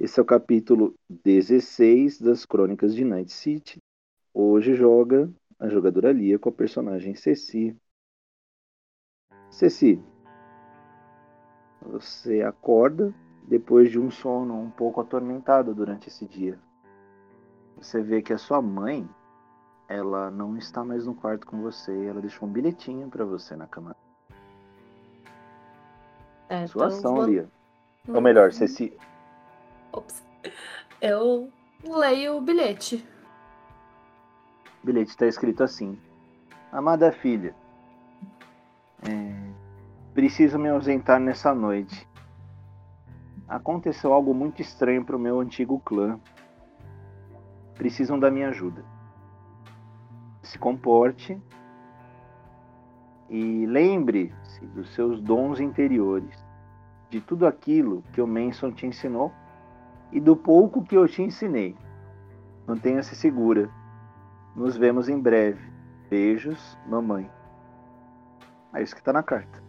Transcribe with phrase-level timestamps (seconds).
[0.00, 3.82] Esse é o capítulo 16 das Crônicas de Night City.
[4.32, 5.28] Hoje joga
[5.58, 7.76] a jogadora Lia com a personagem Ceci.
[9.50, 10.00] Ceci,
[11.82, 13.12] você acorda
[13.48, 16.58] depois de um sono um pouco atormentado durante esse dia.
[17.76, 19.08] Você vê que a sua mãe,
[19.88, 23.66] ela não está mais no quarto com você, ela deixou um bilhetinho para você na
[23.66, 23.96] cama.
[26.48, 27.48] É, Sua então ação, vou- Lia.
[28.06, 28.96] Ou melhor, Ceci.
[29.92, 30.24] Ops.
[31.00, 31.50] Eu
[31.82, 33.06] leio o bilhete.
[34.82, 35.98] O bilhete está escrito assim:
[36.72, 37.54] Amada filha,
[39.08, 39.52] é,
[40.14, 42.06] preciso me ausentar nessa noite.
[43.48, 46.20] Aconteceu algo muito estranho para o meu antigo clã.
[47.74, 48.84] Precisam da minha ajuda.
[50.42, 51.40] Se comporte
[53.30, 56.34] e lembre-se dos seus dons interiores,
[57.10, 59.32] de tudo aquilo que o Manson te ensinou
[60.12, 61.76] e do pouco que eu te ensinei.
[62.66, 63.70] Mantenha-se segura.
[64.54, 65.60] Nos vemos em breve.
[66.10, 67.30] Beijos, mamãe.
[68.74, 69.62] É isso que tá na carta.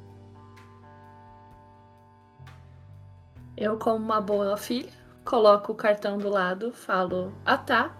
[3.56, 4.92] Eu, como uma boa filha,
[5.26, 7.94] coloco o cartão do lado, falo ah tá,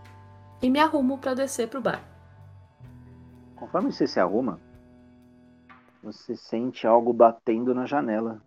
[0.62, 2.02] e me arrumo pra descer pro bar.
[3.56, 4.60] Conforme você se arruma,
[6.02, 8.42] você sente algo batendo na janela.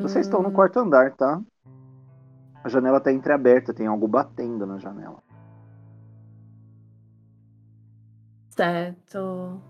[0.00, 1.40] Vocês estão no quarto andar, tá?
[2.62, 5.22] A janela tá entreaberta, tem algo batendo na janela.
[8.50, 9.60] Certo.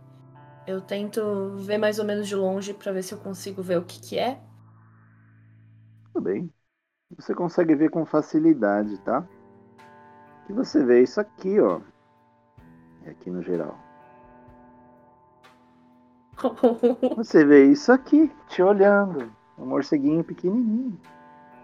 [0.66, 3.84] Eu tento ver mais ou menos de longe pra ver se eu consigo ver o
[3.84, 4.40] que que é.
[6.12, 6.52] Tudo bem.
[7.16, 9.26] Você consegue ver com facilidade, tá?
[10.48, 11.80] E você vê isso aqui, ó.
[13.04, 13.78] É aqui no geral.
[17.16, 19.30] Você vê isso aqui, te olhando.
[19.58, 20.98] Um morceguinho pequenininho.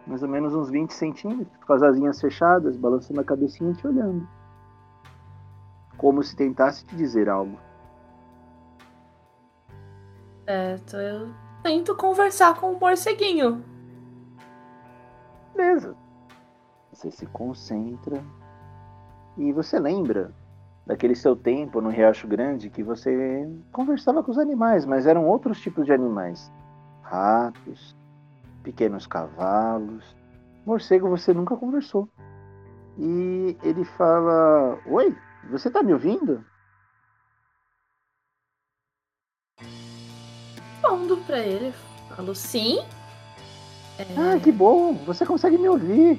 [0.06, 1.64] Mais ou menos uns 20 centímetros.
[1.64, 4.26] Com as asinhas fechadas, balançando a cabecinha e te olhando.
[5.96, 7.58] Como se tentasse te dizer algo.
[10.44, 10.96] certo.
[10.96, 11.30] Eu
[11.62, 13.64] tento conversar com o morceguinho.
[15.54, 15.96] Beleza.
[16.92, 18.22] Você se concentra.
[19.36, 20.32] E você lembra
[20.86, 25.60] daquele seu tempo no Riacho Grande que você conversava com os animais, mas eram outros
[25.60, 26.52] tipos de animais.
[27.14, 27.94] Ratos,
[28.64, 30.04] pequenos cavalos.
[30.66, 32.08] Morcego você nunca conversou.
[32.98, 35.16] E ele fala: Oi,
[35.48, 36.44] você tá me ouvindo?
[40.82, 41.72] Respondo pra ele.
[42.16, 42.80] Falo sim.
[43.96, 46.18] É, Ah, que bom, você consegue me ouvir.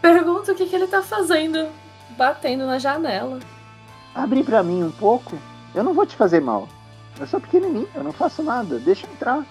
[0.00, 1.68] Pergunto o que, que ele tá fazendo,
[2.16, 3.40] batendo na janela.
[4.14, 5.36] Abre pra mim um pouco.
[5.74, 6.68] Eu não vou te fazer mal.
[7.18, 8.78] Eu sou pequenininho, eu não faço nada.
[8.78, 9.44] Deixa eu entrar.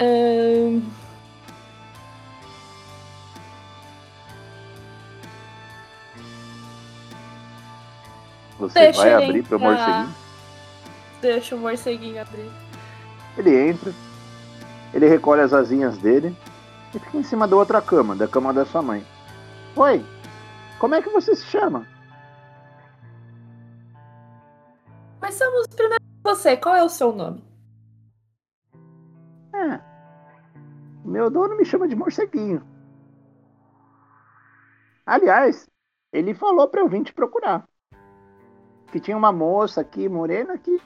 [0.00, 0.82] Ahn,
[8.58, 9.70] Você Deixa vai abrir pro entrar.
[9.70, 10.14] morceguinho.
[11.22, 12.50] deixa o morceguinho abrir.
[13.36, 13.92] Ele entra,
[14.92, 16.36] ele recolhe as asinhas dele
[16.92, 19.06] e fica em cima da outra cama, da cama da sua mãe.
[19.76, 20.04] Oi,
[20.80, 21.86] como é que você se chama?
[25.38, 26.56] Vamos primeiro com você.
[26.56, 27.44] Qual é o seu nome?
[29.54, 29.80] É,
[31.04, 32.62] meu dono me chama de morceguinho.
[35.06, 35.66] Aliás,
[36.12, 37.66] ele falou pra eu vir te procurar.
[38.92, 40.80] Que tinha uma moça aqui, morena, que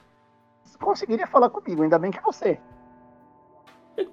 [0.80, 2.60] conseguiria falar comigo, ainda bem que é você.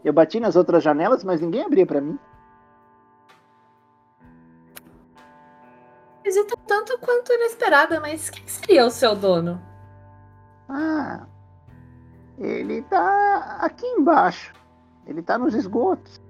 [0.03, 2.17] Eu bati nas outras janelas, mas ninguém abria pra mim.
[6.23, 9.68] Visita tanto quanto inesperada, mas quem seria o seu dono?
[10.69, 11.25] Ah,
[12.37, 14.53] ele tá aqui embaixo.
[15.05, 16.21] Ele tá nos esgotos.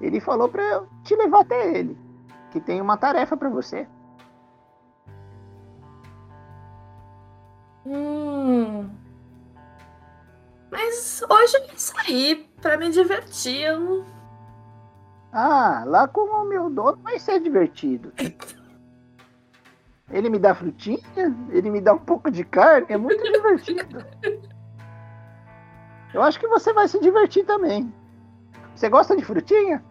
[0.00, 1.98] Ele falou pra eu te levar até ele,
[2.50, 3.88] que tem uma tarefa pra você.
[7.86, 8.90] Hum.
[10.70, 13.68] Mas hoje eu sair pra me divertir.
[15.32, 18.12] Ah, lá com o meu dono vai ser divertido.
[20.10, 24.04] Ele me dá frutinha, ele me dá um pouco de carne, é muito divertido.
[26.12, 27.92] Eu acho que você vai se divertir também.
[28.74, 29.82] Você gosta de frutinha?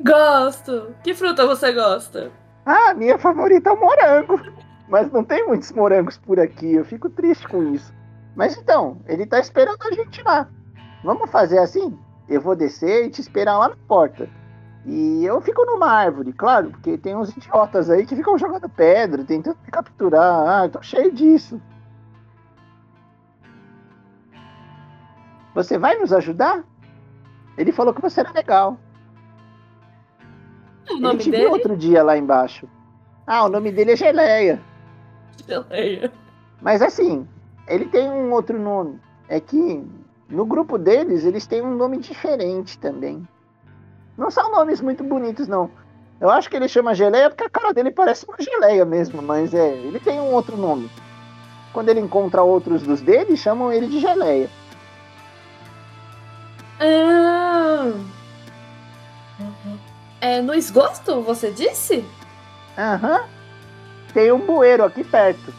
[0.00, 0.94] Gosto.
[1.02, 2.32] Que fruta você gosta?
[2.64, 4.40] Ah, minha favorita é o morango.
[4.88, 7.92] Mas não tem muitos morangos por aqui, eu fico triste com isso.
[8.34, 10.48] Mas então, ele tá esperando a gente lá.
[11.04, 11.98] Vamos fazer assim?
[12.28, 14.28] Eu vou descer e te esperar lá na porta.
[14.86, 19.24] E eu fico numa árvore, claro, porque tem uns idiotas aí que ficam jogando pedra,
[19.24, 20.48] tentando me capturar.
[20.48, 21.60] Ah, eu tô cheio disso.
[25.54, 26.64] Você vai nos ajudar?
[27.56, 28.78] Ele falou que você era legal.
[30.88, 31.46] O Ele nome te dele?
[31.46, 32.68] outro dia lá embaixo.
[33.26, 34.62] Ah, o nome dele é Geleia.
[35.46, 36.12] Geleia.
[36.62, 37.26] Mas assim,
[37.66, 39.00] ele tem um outro nome.
[39.28, 39.84] É que
[40.28, 43.26] no grupo deles, eles têm um nome diferente também.
[44.18, 45.70] Não são nomes muito bonitos, não.
[46.20, 49.54] Eu acho que ele chama Geleia porque a cara dele parece uma geleia mesmo, mas
[49.54, 50.90] é, ele tem um outro nome.
[51.72, 54.50] Quando ele encontra outros dos dele, chamam ele de Geleia.
[56.80, 57.92] Ah.
[60.20, 62.04] É no esgoto, você disse?
[62.76, 63.24] Aham.
[64.12, 65.54] Tem um bueiro aqui perto.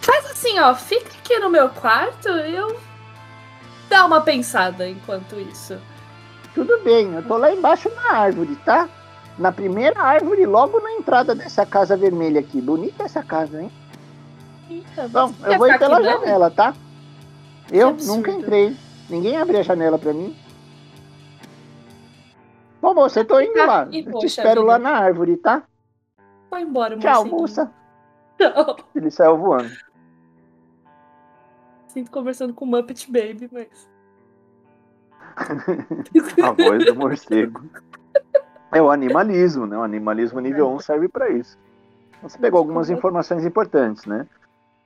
[0.00, 2.87] Faz assim, ó, fica aqui no meu quarto e eu
[3.88, 5.78] dá uma pensada enquanto isso.
[6.54, 8.88] Tudo bem, eu tô lá embaixo na árvore, tá?
[9.38, 12.60] Na primeira árvore, logo na entrada dessa casa vermelha aqui.
[12.60, 13.70] Bonita essa casa, hein?
[14.68, 16.74] Eita, Bom, eu vou ir pela janela, tá?
[17.70, 18.76] Eu nunca entrei.
[19.08, 20.36] Ninguém abre a janela pra mim.
[22.80, 23.88] Bom, moça, eu tô indo lá.
[23.92, 24.72] Eu te espero vida.
[24.72, 25.62] lá na árvore, tá?
[26.50, 27.70] Vai embora, Tchau, moça.
[28.38, 28.76] Tchau.
[28.94, 29.70] Ele saiu voando.
[31.98, 33.90] Sinto conversando com o Muppet Baby, mas.
[36.44, 37.60] A voz do morcego.
[38.70, 39.76] É o animalismo, né?
[39.76, 41.58] O animalismo nível 1 serve pra isso.
[42.10, 44.28] Então, Você pegou algumas informações importantes, né?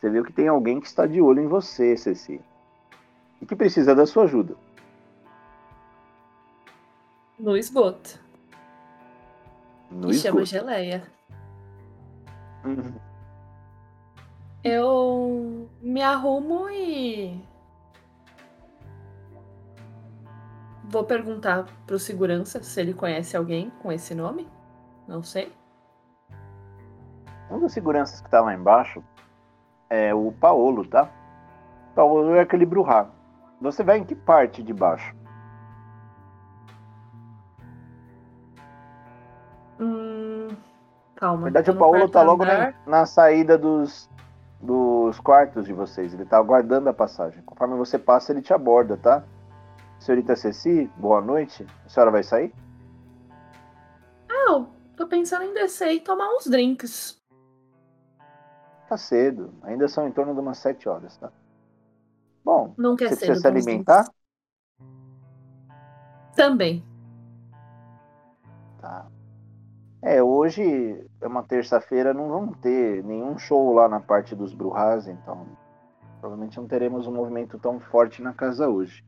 [0.00, 2.41] Você viu que tem alguém que está de olho em você, Ceci.
[3.43, 4.56] E que precisa da sua ajuda.
[7.38, 8.19] No esgoto.
[9.91, 10.65] No e chama esgoto.
[10.65, 11.03] geleia.
[12.65, 12.94] Uhum.
[14.64, 17.43] Eu me arrumo e.
[20.85, 24.49] Vou perguntar pro segurança se ele conhece alguém com esse nome.
[25.09, 25.53] Não sei.
[27.50, 29.03] Um dos seguranças que tá lá embaixo
[29.91, 31.11] é o Paolo, tá?
[31.94, 33.11] Paolo é aquele Bruhá.
[33.61, 35.15] Você vai em que parte de baixo?
[39.81, 40.49] Hum,
[41.17, 41.38] calma.
[41.38, 44.08] Na verdade, o Paolo tá logo na, na saída dos,
[44.62, 46.14] dos quartos de vocês.
[46.14, 47.43] Ele tá aguardando a passagem.
[47.43, 49.25] Conforme você passa, ele te aborda, tá?
[49.99, 51.67] Senhorita Ceci, boa noite.
[51.85, 52.55] A senhora vai sair?
[54.31, 54.67] Ah, eu
[54.97, 57.20] tô pensando em descer e tomar uns drinks.
[58.88, 59.53] Tá cedo.
[59.62, 61.31] Ainda são em torno de umas 7 horas, tá?
[62.44, 64.05] Bom, Não quer você ser precisa se alimentar?
[66.35, 66.82] Também.
[68.81, 69.12] Tá.
[70.03, 75.07] É, hoje é uma terça-feira, não vamos ter nenhum show lá na parte dos Bruhas,
[75.07, 75.47] então
[76.21, 79.05] provavelmente não teremos um movimento tão forte na casa hoje.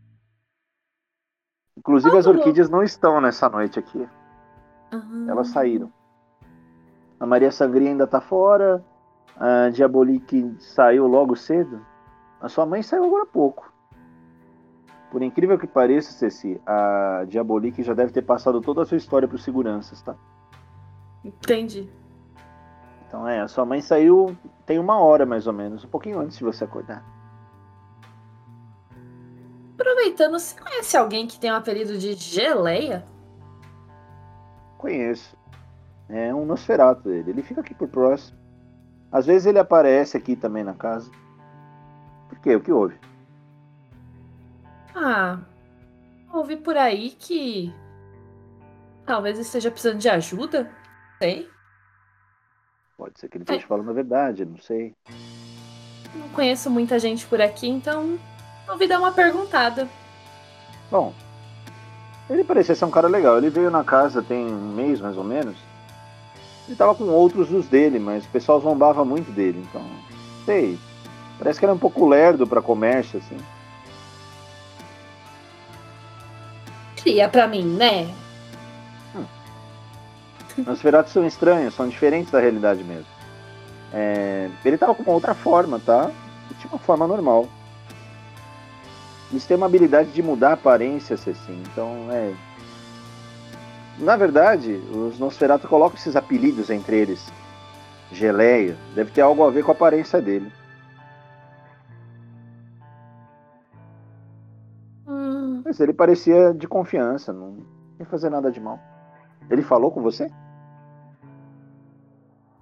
[1.77, 2.33] Inclusive Ah, as bom.
[2.33, 4.09] orquídeas não estão nessa noite aqui,
[4.93, 5.93] Ah, elas saíram.
[7.19, 8.85] A Maria Sangria ainda tá fora,
[9.37, 11.85] a Diabolique saiu logo cedo,
[12.41, 13.73] a sua mãe saiu agora há pouco.
[15.11, 19.27] Por incrível que pareça, Ceci, a Diabolique já deve ter passado toda a sua história
[19.27, 20.15] para os seguranças, tá?
[21.25, 21.89] Entendi.
[23.07, 24.37] Então é, a sua mãe saiu
[24.67, 27.05] tem uma hora mais ou menos, um pouquinho antes de você acordar.
[29.75, 33.05] Aproveitando, você conhece alguém que tem um apelido de geleia?
[34.79, 35.37] Conheço.
[36.09, 37.31] É um Nosferato ele.
[37.31, 38.39] Ele fica aqui por próximo.
[39.11, 41.11] Às vezes ele aparece aqui também na casa.
[42.29, 42.55] Por quê?
[42.57, 42.99] O que houve?
[44.95, 45.39] Ah,
[46.33, 47.75] ouvi por aí que
[49.05, 50.71] talvez esteja precisando de ajuda.
[51.25, 51.49] Sei.
[52.99, 54.95] Pode ser que ele esteja falando a verdade, não sei.
[56.15, 58.19] Não conheço muita gente por aqui, então
[58.69, 59.89] ouvi dar uma perguntada.
[60.91, 61.15] Bom,
[62.29, 63.39] ele parecia ser um cara legal.
[63.39, 65.57] Ele veio na casa tem um mês mais ou menos.
[66.69, 69.83] Ele tava com outros dos dele, mas o pessoal zombava muito dele, então.
[70.45, 70.79] Sei.
[71.39, 73.39] Parece que era um pouco lerdo pra comércio, assim.
[76.97, 78.15] Cria pra mim, né?
[80.67, 83.07] Nosferatos são estranhos, são diferentes da realidade mesmo.
[83.93, 86.11] É, ele tava com uma outra forma, tá?
[86.51, 87.49] Ele tinha uma forma normal.
[89.31, 91.63] Eles têm uma habilidade de mudar a aparência, assim.
[91.71, 92.35] Então, é.
[93.99, 97.33] Na verdade, os Nosferatu colocam esses apelidos entre eles.
[98.13, 98.77] Geleia.
[98.95, 100.53] Deve ter algo a ver com a aparência dele.
[105.07, 107.59] Hum, Mas ele parecia de confiança, não
[107.99, 108.79] ia fazer nada de mal.
[109.51, 110.31] Ele falou com você?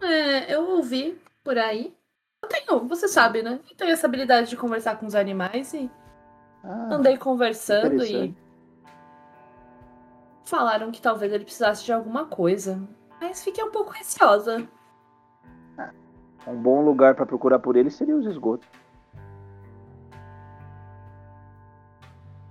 [0.03, 1.95] É, eu ouvi por aí.
[2.43, 3.61] Eu tenho, você sabe, né?
[3.71, 5.91] Eu tenho essa habilidade de conversar com os animais e
[6.65, 8.35] Ah, andei conversando e.
[10.45, 12.83] Falaram que talvez ele precisasse de alguma coisa,
[13.21, 14.67] mas fiquei um pouco receosa.
[16.47, 18.69] Um bom lugar para procurar por ele seria os esgotos.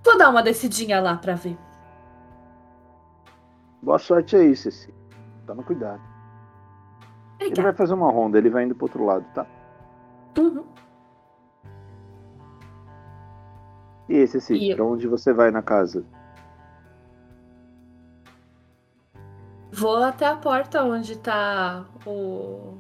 [0.03, 1.58] Vou dar uma descidinha lá pra ver.
[3.81, 4.93] Boa sorte aí, Ceci.
[5.46, 6.01] Toma cuidado.
[7.42, 7.62] Ele Obrigada.
[7.70, 9.46] vai fazer uma ronda, ele vai indo pro outro lado, tá?
[10.38, 10.64] Uhum.
[14.08, 16.06] E esse, Ceci, E eu- pra onde você vai na casa?
[19.72, 22.78] Vou até a porta onde tá o.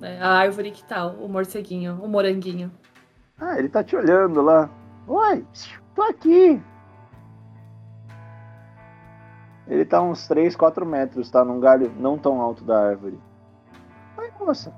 [0.00, 2.70] né, a árvore que tá, o morceguinho, o moranguinho.
[3.40, 4.68] Ah, ele tá te olhando lá.
[5.08, 5.44] Oi,
[5.94, 6.62] tô aqui.
[9.66, 11.42] Ele tá uns 3, 4 metros, tá?
[11.44, 13.18] Num galho não tão alto da árvore.
[14.44, 14.72] Moça.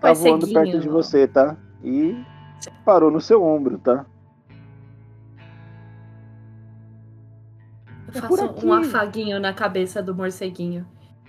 [0.00, 0.62] Tá voando ceguinho.
[0.64, 1.56] perto de você, tá?
[1.82, 2.24] E
[2.84, 4.06] parou no seu ombro, tá?
[8.06, 8.66] Eu É faço aqui.
[8.66, 10.86] um afaguinho na cabeça do morceguinho.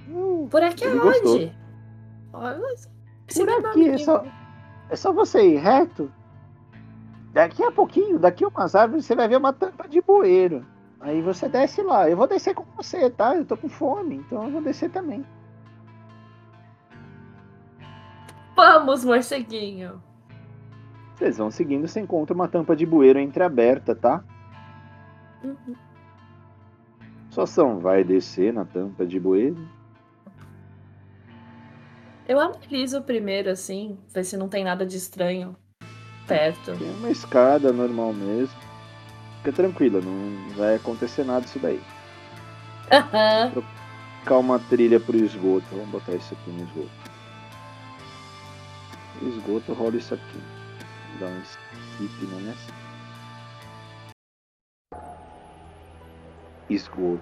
[0.08, 1.00] Hum, Por aqui aonde?
[1.02, 1.52] gostou.
[2.34, 2.60] Olha,
[3.36, 4.24] por meu aqui, é só,
[4.90, 6.12] é só você ir reto.
[7.34, 10.66] Daqui a pouquinho, daqui a umas árvores, você vai ver uma tampa de bueiro.
[11.00, 12.10] Aí você desce lá.
[12.10, 13.36] Eu vou descer com você, tá?
[13.36, 15.26] Eu tô com fome, então eu vou descer também.
[18.60, 20.04] Vamos, morceguinho.
[21.16, 24.22] Vocês vão seguindo, você encontra uma tampa de bueiro entreaberta, tá?
[25.42, 25.76] Uhum.
[27.30, 29.66] Sua ação vai descer na tampa de bueiro.
[32.28, 35.56] Eu analiso primeiro, assim, ver se não tem nada de estranho
[36.28, 36.78] perto.
[36.78, 38.60] Tem uma escada normal mesmo.
[39.38, 41.82] Fica tranquila, não vai acontecer nada disso daí.
[42.92, 43.54] Aham.
[44.20, 45.66] Ficar uma trilha pro esgoto.
[45.72, 47.19] Vamos botar isso aqui no esgoto.
[49.22, 50.40] Esgoto rola isso aqui.
[51.20, 52.74] Dá um skip nessa.
[56.70, 57.22] Esgoto.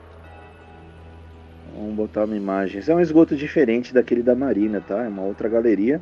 [1.75, 2.79] Vamos botar uma imagem.
[2.79, 5.03] Esse é um esgoto diferente daquele da Marina, tá?
[5.03, 6.01] É uma outra galeria.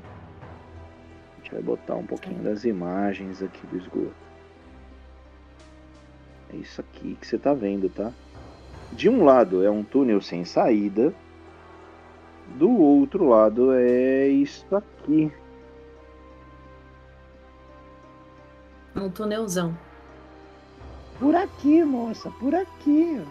[1.34, 4.16] A gente vai botar um pouquinho das imagens aqui do esgoto.
[6.54, 8.12] É isso aqui que você tá vendo, tá?
[8.92, 11.14] De um lado é um túnel sem saída,
[12.58, 15.32] do outro lado é isso aqui.
[18.96, 19.78] Um túnelzão.
[21.20, 23.22] Por aqui, moça, por aqui.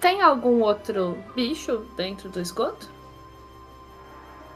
[0.00, 2.88] Tem algum outro bicho dentro do esgoto?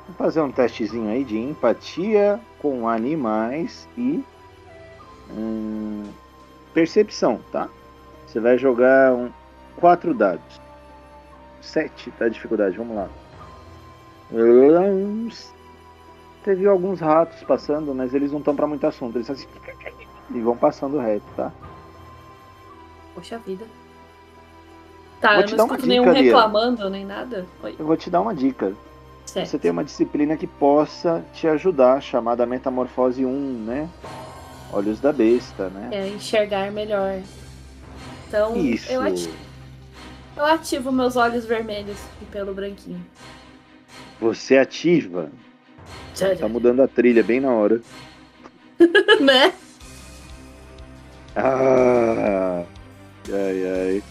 [0.07, 4.25] Vou fazer um testezinho aí de empatia com animais e
[5.31, 6.05] hum,
[6.75, 7.69] percepção, tá?
[8.27, 9.31] Você vai jogar um,
[9.77, 10.61] quatro dados.
[11.61, 13.09] Sete tá dificuldade, vamos lá.
[16.45, 19.17] Viu alguns ratos passando, mas eles não estão para muito assunto.
[19.17, 19.47] Eles assim,
[20.39, 21.53] e vão passando reto, tá?
[23.15, 23.65] Poxa vida.
[25.21, 27.47] Tá, Vou eu não escuto nenhum reclamando, nem nada.
[27.63, 28.73] Oi, Eu vou te dar uma dica.
[29.25, 29.49] certo.
[29.49, 33.31] Você tem uma disciplina que possa te ajudar, chamada Metamorfose 1,
[33.65, 33.89] né?
[34.73, 35.91] Olhos da besta, né?
[35.93, 37.21] É enxergar melhor.
[38.27, 38.91] Então, Isso.
[38.91, 39.35] eu, ati-
[40.37, 43.05] eu ativo meus olhos vermelhos e pelo branquinho.
[44.21, 45.31] Você ativa.
[46.39, 47.81] Tá mudando a trilha bem na hora.
[49.21, 49.53] né?
[51.35, 52.65] Ah,
[53.29, 54.03] ai, ai.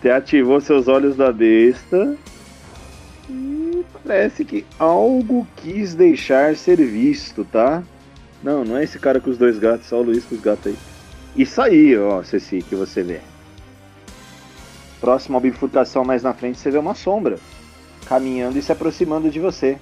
[0.00, 2.16] Você ativou seus olhos da besta.
[3.28, 7.82] E parece que algo quis deixar ser visto, tá?
[8.42, 10.68] Não, não é esse cara com os dois gatos, só o Luiz com os gatos
[10.68, 10.78] aí.
[11.36, 13.20] Isso aí, ó, Ceci, que você vê.
[15.00, 17.38] Próxima bifurcação mais na frente, você vê uma sombra
[18.06, 19.78] caminhando e se aproximando de você.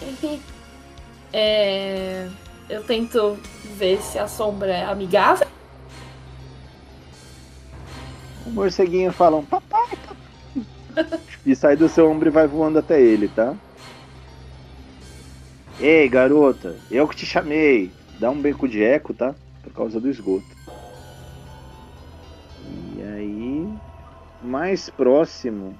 [1.34, 2.28] É,
[2.72, 3.38] eu tento
[3.76, 5.46] ver se a sombra é amigável.
[8.46, 9.98] O morceguinho fala um papai,
[10.94, 11.20] papai.
[11.44, 13.54] e sai do seu ombro e vai voando até ele, tá?
[15.78, 17.92] Ei, garota, eu que te chamei.
[18.18, 19.34] Dá um beco de eco, tá?
[19.62, 20.46] Por causa do esgoto.
[22.96, 23.68] E aí,
[24.42, 25.78] mais próximo.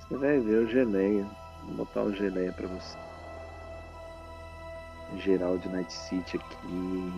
[0.00, 1.41] Você vai ver o geleia.
[1.64, 2.98] Vou botar o geleia pra você.
[5.18, 7.12] Geraldo Night City aqui.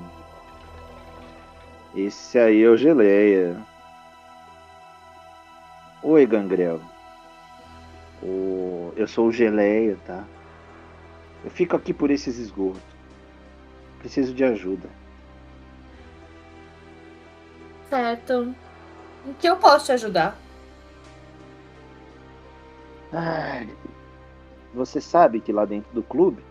[1.94, 3.56] Esse aí é o Geleia.
[6.02, 6.80] Oi, Gangrel.
[8.22, 8.92] O...
[8.96, 10.24] Eu sou o Geleia, tá?
[11.44, 12.82] Eu fico aqui por esses esgotos.
[14.00, 14.88] Preciso de ajuda.
[17.88, 18.54] Certo.
[19.26, 20.36] Em que eu posso te ajudar?
[23.12, 23.68] Ai,
[24.74, 26.42] você sabe que lá dentro do clube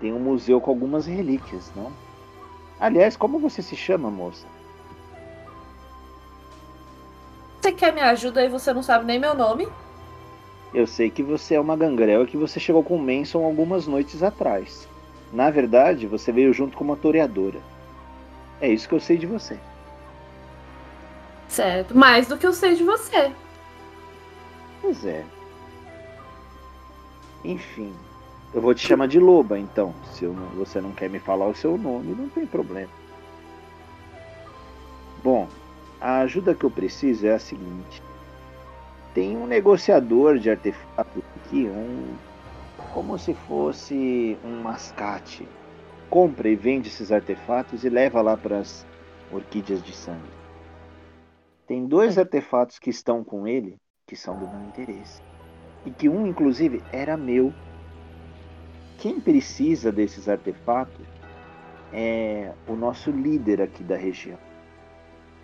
[0.00, 1.92] tem um museu com algumas relíquias, não?
[2.80, 4.46] Aliás, como você se chama, moça?
[7.60, 9.68] Você quer me ajuda e você não sabe nem meu nome?
[10.74, 13.86] Eu sei que você é uma gangrel e que você chegou com o Manson algumas
[13.86, 14.88] noites atrás.
[15.32, 17.58] Na verdade, você veio junto com uma toreadora.
[18.60, 19.58] É isso que eu sei de você.
[21.48, 23.32] Certo, mais do que eu sei de você.
[24.82, 25.24] Pois é.
[27.46, 27.94] Enfim,
[28.52, 29.94] eu vou te chamar de Loba, então.
[30.12, 32.90] Se não, você não quer me falar o seu nome, não tem problema.
[35.22, 35.46] Bom,
[36.00, 38.02] a ajuda que eu preciso é a seguinte.
[39.14, 42.16] Tem um negociador de artefatos aqui, um
[42.92, 45.46] como se fosse um mascate.
[46.10, 48.84] Compra e vende esses artefatos e leva lá para as
[49.30, 50.34] orquídeas de sangue.
[51.64, 55.20] Tem dois artefatos que estão com ele que são do meu interesse.
[55.86, 57.54] E que um, inclusive, era meu.
[58.98, 61.06] Quem precisa desses artefatos
[61.92, 64.38] é o nosso líder aqui da região.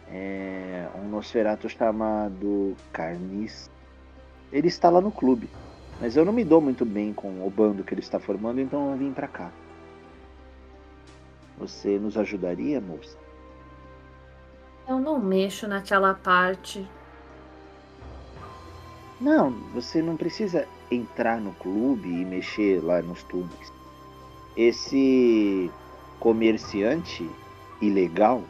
[0.08, 3.70] É um Nosferatu chamado Carniz.
[4.52, 5.48] Ele está lá no clube.
[6.00, 8.90] Mas eu não me dou muito bem com o bando que ele está formando, então
[8.90, 9.52] eu vim para cá.
[11.58, 13.16] Você nos ajudaria, moça?
[14.88, 16.84] Eu não mexo naquela parte.
[19.22, 23.72] Não, você não precisa entrar no clube e mexer lá nos túneis.
[24.56, 25.70] Esse
[26.18, 27.30] comerciante
[27.80, 28.42] ilegal,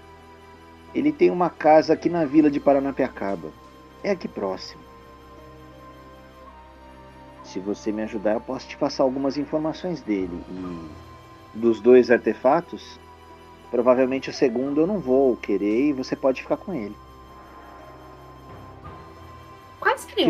[0.94, 3.50] ele tem uma casa aqui na vila de Paranapiacaba.
[4.02, 4.80] É aqui próximo.
[7.44, 10.42] Se você me ajudar, eu posso te passar algumas informações dele.
[11.54, 12.98] E dos dois artefatos,
[13.70, 16.96] provavelmente o segundo eu não vou querer e você pode ficar com ele.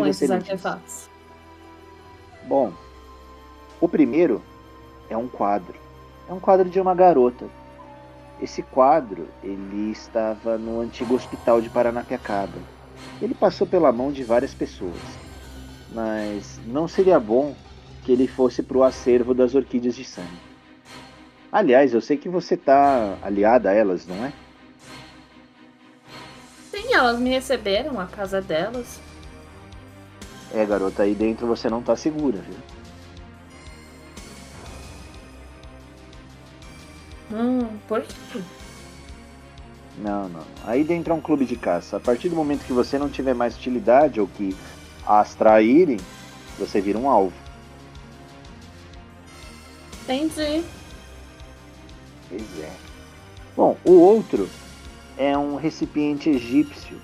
[0.01, 1.09] Esses artefatos?
[2.45, 2.73] Bom,
[3.79, 4.41] o primeiro
[5.09, 5.75] é um quadro.
[6.29, 7.45] É um quadro de uma garota.
[8.41, 12.57] Esse quadro, ele estava no antigo hospital de Paranapiacaba.
[13.21, 15.23] Ele passou pela mão de várias pessoas
[15.93, 17.55] mas não seria bom
[18.03, 20.27] que ele fosse para o acervo das orquídeas de sangue.
[21.51, 24.33] Aliás, eu sei que você está aliada a elas, não é?
[26.71, 28.99] Sim, elas me receberam a casa delas.
[30.53, 32.57] É, garota, aí dentro você não está segura, viu?
[37.31, 38.41] Hum, por quê?
[39.97, 40.43] Não, não.
[40.65, 41.97] Aí dentro é um clube de caça.
[41.97, 44.55] A partir do momento que você não tiver mais utilidade ou que
[45.07, 45.97] as traírem,
[46.59, 47.33] você vira um alvo.
[50.03, 50.63] Entendi.
[52.29, 52.71] Pois é.
[53.55, 54.47] Bom, o outro
[55.17, 56.99] é um recipiente egípcio.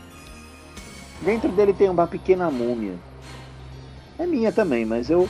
[1.21, 3.08] Dentro dele tem uma pequena múmia.
[4.19, 5.27] É minha também, mas eu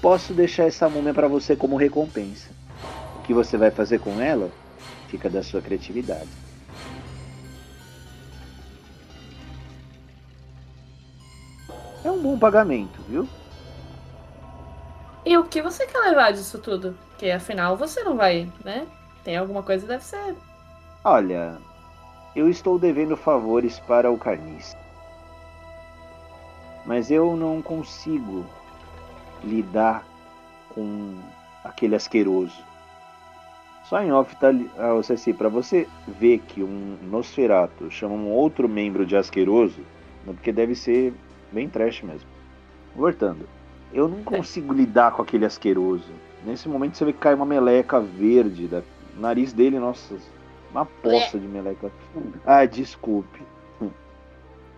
[0.00, 2.50] posso deixar essa múmia para você como recompensa.
[3.16, 4.50] O que você vai fazer com ela
[5.08, 6.28] fica da sua criatividade.
[12.08, 13.28] é um bom pagamento, viu?
[15.24, 16.96] E o que você quer levar disso tudo?
[17.10, 18.86] Porque afinal você não vai, né?
[19.22, 20.34] Tem alguma coisa deve ser.
[21.04, 21.58] Olha,
[22.34, 24.74] eu estou devendo favores para o Carniz.
[26.88, 28.46] Mas eu não consigo
[29.44, 30.04] lidar
[30.74, 31.14] com
[31.62, 32.66] aquele asqueroso.
[33.84, 34.48] Só em off tá
[34.78, 39.80] ah, você assim, para você ver que um Nosferato chama um outro membro de asqueroso,
[40.26, 41.12] né, porque deve ser
[41.52, 42.28] Bem trash mesmo.
[42.94, 43.46] Voltando.
[43.92, 46.10] Eu não consigo lidar com aquele asqueroso.
[46.44, 48.66] Nesse momento você vê que cai uma meleca verde.
[48.66, 48.82] Da...
[49.18, 50.16] Nariz dele, nossa,
[50.70, 51.90] uma poça de meleca.
[52.46, 53.40] Ah, desculpe.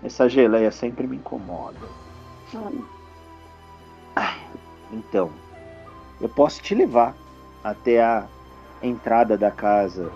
[0.03, 1.79] Essa geleia sempre me incomoda.
[4.17, 4.41] Ai,
[4.91, 5.31] então,
[6.21, 7.15] eu posso te levar
[7.63, 8.27] até a
[8.83, 10.11] entrada da casa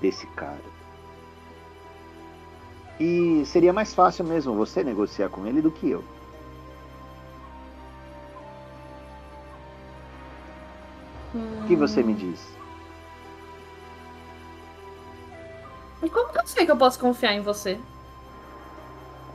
[0.00, 0.76] desse cara.
[2.98, 6.02] E seria mais fácil mesmo você negociar com ele do que eu.
[11.34, 11.60] Hum.
[11.62, 12.56] O que você me diz?
[16.02, 17.78] E como que eu sei que eu posso confiar em você?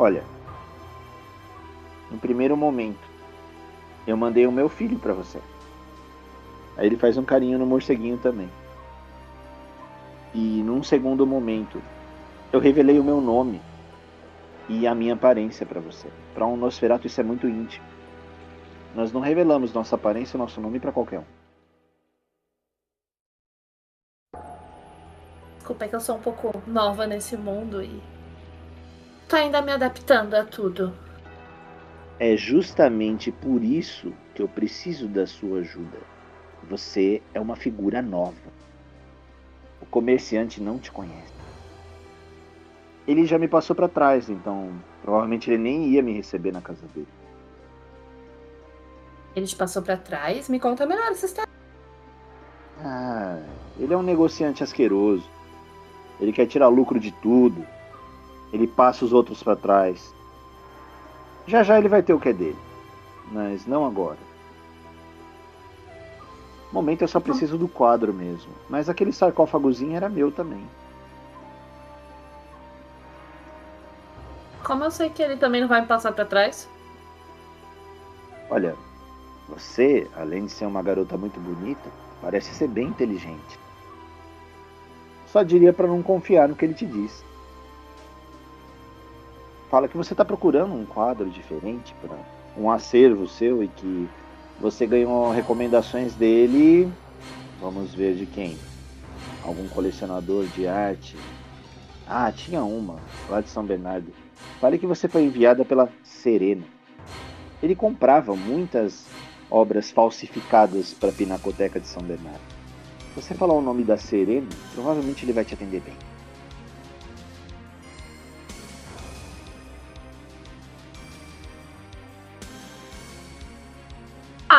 [0.01, 0.23] Olha,
[2.09, 3.07] no primeiro momento,
[4.07, 5.39] eu mandei o meu filho para você.
[6.75, 8.49] Aí ele faz um carinho no morceguinho também.
[10.33, 11.79] E num segundo momento,
[12.51, 13.61] eu revelei o meu nome
[14.67, 16.09] e a minha aparência para você.
[16.33, 17.85] Para um Nosferatu isso é muito íntimo.
[18.95, 21.25] Nós não revelamos nossa aparência e nosso nome para qualquer um.
[25.57, 28.01] Desculpa, é que eu sou um pouco nova nesse mundo e
[29.31, 30.93] tô ainda me adaptando a tudo.
[32.19, 35.99] É justamente por isso que eu preciso da sua ajuda.
[36.69, 38.51] Você é uma figura nova.
[39.81, 41.31] O comerciante não te conhece.
[43.07, 44.69] Ele já me passou para trás, então
[45.01, 47.07] provavelmente ele nem ia me receber na casa dele.
[49.33, 50.49] Ele te passou para trás?
[50.49, 51.49] Me conta melhor essa história.
[52.83, 53.39] Ah,
[53.79, 55.27] ele é um negociante asqueroso.
[56.19, 57.65] Ele quer tirar lucro de tudo.
[58.51, 60.13] Ele passa os outros para trás.
[61.47, 62.57] Já já ele vai ter o que é dele.
[63.31, 64.17] Mas não agora.
[66.67, 68.51] No momento eu só preciso do quadro mesmo.
[68.69, 70.65] Mas aquele sarcófagozinho era meu também.
[74.63, 76.69] Como eu sei que ele também não vai me passar para trás?
[78.49, 78.75] Olha,
[79.49, 81.89] você, além de ser uma garota muito bonita,
[82.21, 83.59] parece ser bem inteligente.
[85.27, 87.23] Só diria para não confiar no que ele te diz.
[89.71, 92.17] Fala que você está procurando um quadro diferente para
[92.57, 94.09] um acervo seu e que
[94.59, 96.91] você ganhou recomendações dele.
[97.61, 98.57] Vamos ver de quem?
[99.41, 101.15] Algum colecionador de arte?
[102.05, 102.97] Ah, tinha uma,
[103.29, 104.11] lá de São Bernardo.
[104.59, 106.65] Fale que você foi enviada pela Serena.
[107.63, 109.05] Ele comprava muitas
[109.49, 112.41] obras falsificadas para a Pinacoteca de São Bernardo.
[113.13, 116.10] Se você falar o nome da Serena, provavelmente ele vai te atender bem.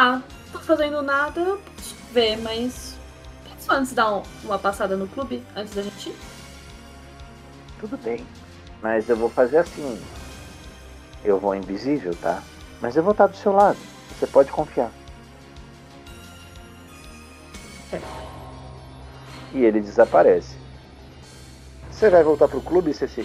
[0.05, 2.97] Ah, tô fazendo nada, posso ver, mas.
[3.55, 6.17] Posso antes dar um- uma passada no clube, antes da gente ir?
[7.79, 8.27] Tudo bem,
[8.83, 10.03] mas eu vou fazer assim.
[11.25, 12.43] Eu vou invisível, tá?
[12.81, 13.79] Mas eu vou estar do seu lado.
[14.19, 14.91] Você pode confiar.
[19.55, 20.57] E ele desaparece.
[21.93, 23.25] Você vai voltar pro clube, Ceci?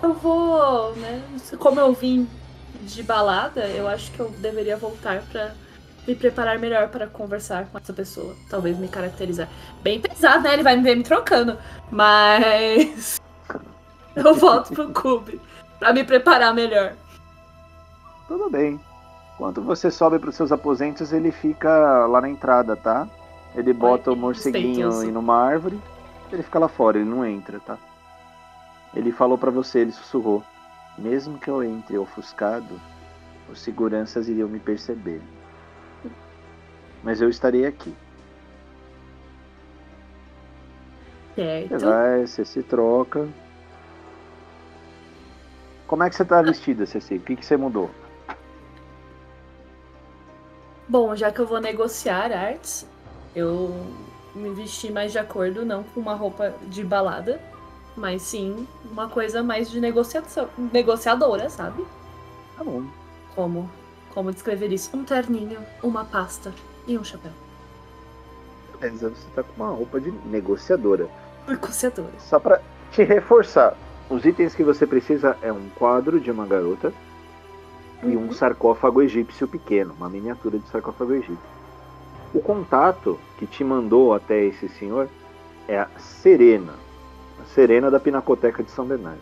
[0.00, 1.20] Eu vou, né?
[1.58, 2.28] Como eu vim
[2.82, 5.52] de balada, eu acho que eu deveria voltar pra
[6.06, 8.34] me preparar melhor para conversar com essa pessoa.
[8.50, 9.48] Talvez me caracterizar.
[9.82, 10.54] Bem pesado, né?
[10.54, 11.56] Ele vai me ver me trocando.
[11.90, 13.20] Mas.
[14.14, 15.40] Eu volto pro clube
[15.78, 16.94] pra me preparar melhor.
[18.28, 18.78] Tudo bem.
[19.34, 23.08] Enquanto você sobe para os seus aposentos, ele fica lá na entrada, tá?
[23.54, 25.80] Ele bota o que morceguinho em numa árvore,
[26.30, 27.78] ele fica lá fora, ele não entra, tá?
[28.94, 30.42] Ele falou para você, ele sussurrou:
[31.02, 32.80] Mesmo que eu entre ofuscado,
[33.50, 35.20] os seguranças iriam me perceber.
[37.02, 37.92] Mas eu estarei aqui.
[41.34, 41.78] Você Certo.
[41.84, 43.28] vai, você se troca.
[45.88, 47.16] Como é que você tá vestida, Ceci?
[47.16, 47.90] O que, que você mudou?
[50.88, 52.86] Bom, já que eu vou negociar artes,
[53.34, 53.74] eu
[54.34, 57.40] me vesti mais de acordo, não com uma roupa de balada,
[57.96, 61.84] mas sim uma coisa mais de negociação, negociadora, sabe?
[62.56, 62.84] Tá bom.
[63.34, 63.70] Como,
[64.14, 64.96] como descrever isso?
[64.96, 66.52] Um terninho, uma pasta
[66.86, 67.32] e um chapéu.
[68.80, 71.08] Beleza, você tá com uma roupa de negociadora.
[71.46, 72.12] Negociadora.
[72.18, 73.76] Só pra te reforçar,
[74.10, 76.92] os itens que você precisa é um quadro de uma garota
[78.02, 78.32] e um Uhum.
[78.32, 81.38] sarcófago egípcio pequeno, uma miniatura de sarcófago egípcio.
[82.34, 85.08] O contato que te mandou até esse senhor
[85.68, 86.74] é a Serena,
[87.46, 89.20] Serena da Pinacoteca de São Bernardo.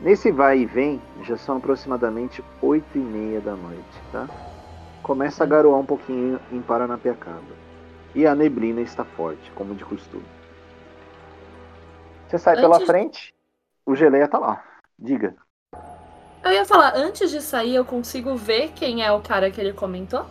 [0.00, 4.26] Nesse vai e vem, já são aproximadamente oito e meia da noite, tá?
[5.02, 7.60] Começa a garoar um pouquinho em Paranapiacaba.
[8.14, 10.24] E a neblina está forte, como de costume.
[12.28, 13.34] Você sai pela Antes- frente,
[13.84, 14.64] o geleia tá lá.
[14.98, 15.34] Diga.
[16.42, 19.72] Eu ia falar, antes de sair, eu consigo ver quem é o cara que ele
[19.72, 20.24] comentou?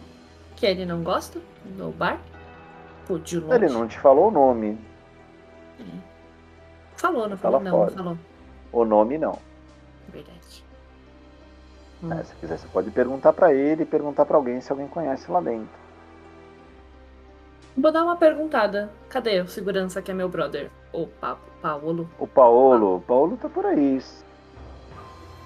[0.55, 1.39] Que ele não gosta
[1.77, 2.19] no bar?
[3.07, 3.53] Pô, de longe.
[3.55, 4.77] Ele não te falou o nome.
[6.99, 7.61] Falou, não falou?
[7.61, 8.17] não, falou.
[8.73, 9.39] O nome não.
[10.09, 10.65] Verdade.
[12.11, 15.39] É, se quiser, você pode perguntar pra ele, perguntar pra alguém se alguém conhece lá
[15.39, 15.69] dentro.
[17.77, 18.91] Vou dar uma perguntada.
[19.07, 20.69] Cadê o segurança que é meu brother?
[20.91, 22.09] O pa Paolo?
[22.19, 24.01] O Paolo, o Paolo tá por aí.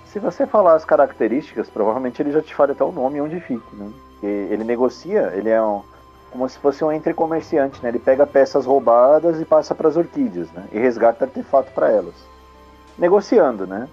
[0.07, 3.39] Se você falar as características, provavelmente ele já te fala até o nome e onde
[3.39, 3.91] fica, né?
[4.09, 5.83] Porque ele negocia, ele é um,
[6.33, 7.89] como se fosse um entre comerciante, né?
[7.89, 10.67] Ele pega peças roubadas e passa para as orquídeas, né?
[10.71, 12.15] E resgata artefato para elas.
[12.97, 13.87] Negociando, né?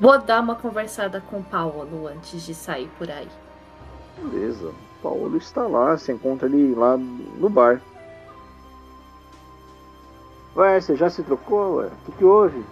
[0.00, 3.28] Vou dar uma conversada com o Paolo antes de sair por aí.
[4.18, 4.70] Beleza.
[4.70, 7.80] O Paulo está lá, se encontra ele lá no bar.
[10.56, 11.76] Ué, você já se trocou?
[11.76, 11.86] Ué?
[11.86, 12.64] O que, que houve?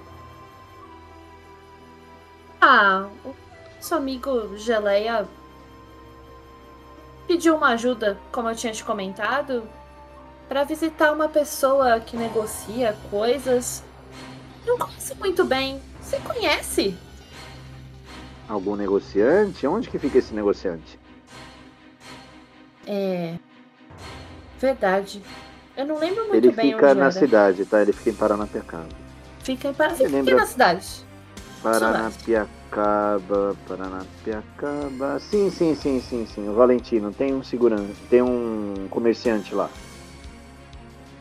[2.61, 3.35] Ah, o
[3.77, 5.29] nosso amigo Geleia
[7.27, 9.63] pediu uma ajuda, como eu tinha te comentado,
[10.49, 13.83] para visitar uma pessoa que negocia coisas.
[14.67, 15.81] Não conheço muito bem.
[16.01, 16.97] Você conhece?
[18.49, 19.67] Algum negociante?
[19.67, 20.99] Onde que fica esse negociante?
[22.87, 23.37] É.
[24.59, 25.23] Verdade.
[25.77, 27.13] Eu não lembro muito Ele bem fica onde na era.
[27.13, 27.81] cidade, tá?
[27.81, 28.89] Ele fica em Paranapiacaba.
[29.43, 29.91] Fica em, Par...
[29.91, 30.87] Você fica na cidade.
[31.63, 32.51] Paranapiacaba,
[33.69, 35.19] Paranapiacaba.
[35.19, 36.49] Sim, sim, sim, sim, sim.
[36.49, 39.69] O Valentino tem um segurança, tem um comerciante lá.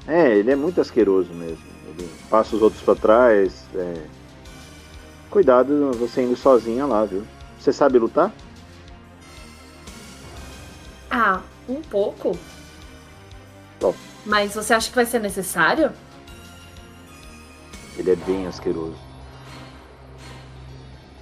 [0.08, 1.64] É, ele é muito asqueroso mesmo.
[1.88, 3.66] Ele passa os outros pra trás.
[3.76, 4.22] é.
[5.30, 7.26] Cuidado você indo sozinha lá, viu?
[7.58, 8.32] Você sabe lutar?
[11.10, 12.38] Ah, um pouco.
[13.80, 13.94] Bom.
[14.26, 15.92] Mas você acha que vai ser necessário?
[17.98, 19.11] Ele é bem asqueroso.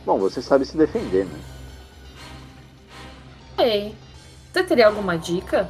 [0.06, 1.40] Bom, você sabe se defender, né?
[3.58, 3.96] Ei.
[4.52, 5.70] Você teria alguma dica?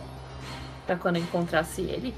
[0.85, 2.15] Pra quando eu encontrasse ele?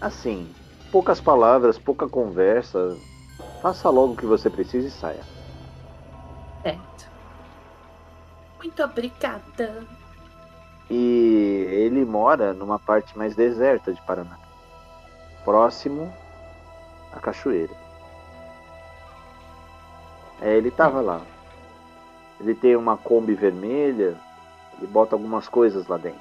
[0.00, 0.54] Assim,
[0.92, 2.96] poucas palavras, pouca conversa.
[3.60, 5.24] Faça logo o que você precisa e saia.
[6.62, 7.08] Certo.
[8.58, 9.86] Muito obrigada.
[10.90, 14.38] E ele mora numa parte mais deserta de Paraná,
[15.44, 16.12] próximo
[17.12, 17.83] à cachoeira.
[20.44, 21.22] É, ele tava lá.
[22.38, 24.14] Ele tem uma Kombi vermelha
[24.82, 26.20] e bota algumas coisas lá dentro.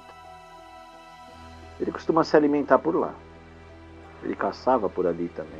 [1.78, 3.14] Ele costuma se alimentar por lá.
[4.24, 5.60] Ele caçava por ali também.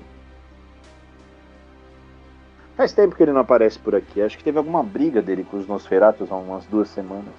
[2.78, 4.22] Faz tempo que ele não aparece por aqui.
[4.22, 7.34] Acho que teve alguma briga dele com os Nosferatos há umas duas semanas.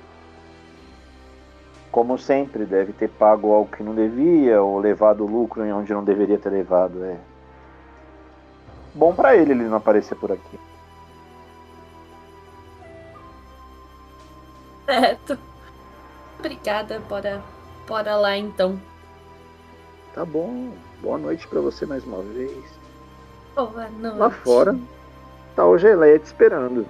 [1.90, 6.04] Como sempre, deve ter pago algo que não devia ou levado lucro em onde não
[6.04, 7.02] deveria ter levado.
[7.02, 7.16] É
[8.94, 10.58] bom pra ele ele não aparecer por aqui.
[14.86, 15.38] Certo.
[16.38, 17.42] Obrigada, bora,
[17.86, 18.80] bora lá então.
[20.14, 20.72] Tá bom.
[21.00, 22.64] Boa noite pra você mais uma vez.
[23.54, 24.18] Boa noite.
[24.18, 24.78] Lá fora
[25.56, 26.86] tá o Geleia te esperando.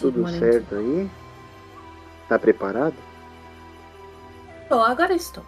[0.00, 0.38] Tudo Moleque.
[0.38, 1.10] certo aí?
[2.28, 2.94] Tá preparado?
[4.68, 5.44] Tô, agora estou.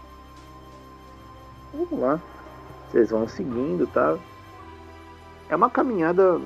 [1.73, 2.21] Vamos lá.
[2.91, 4.17] Vocês vão seguindo, tá?
[5.49, 6.41] É uma caminhada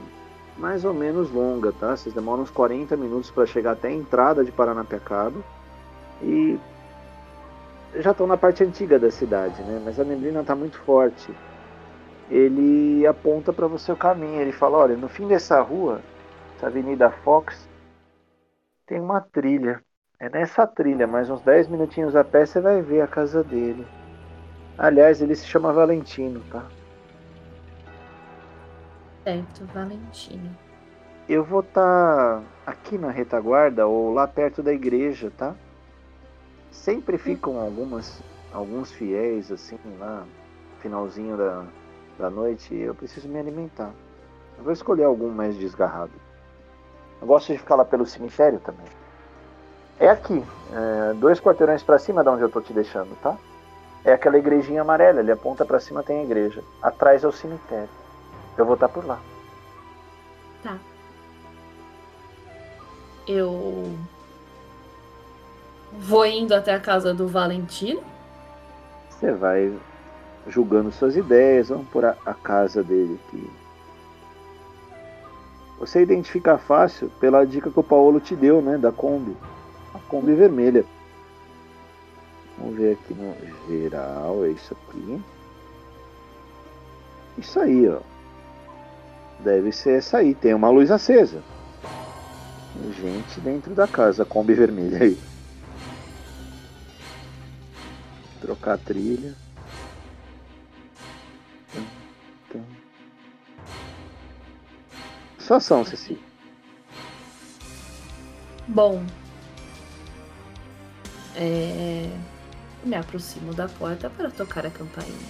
[0.57, 1.97] mais ou menos longa, tá?
[1.97, 5.41] Vocês demoram uns 40 minutos para chegar até a entrada de Paranapiacaba.
[6.23, 6.59] E
[7.97, 9.81] já estão na parte antiga da cidade, né?
[9.85, 11.33] Mas a neblina tá muito forte.
[12.31, 14.41] Ele aponta para você o caminho.
[14.41, 16.01] Ele fala: olha, no fim dessa rua,
[16.57, 17.69] essa Avenida Fox,
[18.87, 19.83] tem uma trilha.
[20.19, 23.87] É nessa trilha, mais uns 10 minutinhos a pé, você vai ver a casa dele.
[24.79, 26.65] Aliás, ele se chama Valentino, tá?
[29.25, 30.55] Certo, Valentino.
[31.27, 35.55] Eu vou estar aqui na retaguarda ou lá perto da igreja, tá?
[36.71, 40.25] Sempre ficam algumas, alguns fiéis assim lá,
[40.81, 41.65] finalzinho da,
[42.19, 42.75] da noite.
[42.75, 43.91] e Eu preciso me alimentar.
[44.59, 46.13] Eu vou escolher algum mais desgarrado.
[47.23, 48.87] Eu gosto de ficar lá pelo cemitério também.
[49.99, 53.39] É aqui, é, dois quarteirões pra cima da onde eu tô te deixando, tá?
[54.05, 56.63] É aquela igrejinha amarela, ele aponta pra cima tem a igreja.
[56.83, 58.04] Atrás é o cemitério.
[58.57, 59.21] Eu vou estar por lá.
[60.63, 60.79] Tá.
[63.27, 63.93] Eu
[65.93, 68.03] vou indo até a casa do Valentino.
[69.11, 69.73] Você vai
[70.47, 73.51] julgando suas ideias, vamos por a, a casa dele aqui.
[75.79, 79.37] Você identifica fácil pela dica que o Paulo te deu, né, da Kombi.
[79.95, 80.85] A Kombi vermelha.
[82.59, 83.35] Vamos ver aqui no
[83.69, 85.21] geral, é isso aqui.
[87.37, 88.14] Isso aí, ó.
[89.41, 91.43] Deve ser essa aí, tem uma luz acesa.
[93.01, 95.19] Gente dentro da casa, Kombi vermelha aí.
[98.41, 99.35] Trocar a trilha.
[105.39, 106.19] Sua ação, Ceci.
[108.67, 109.05] Bom.
[111.37, 112.11] É...
[112.83, 115.29] Me aproximo da porta para tocar a campainha.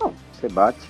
[0.00, 0.80] Não, você bate,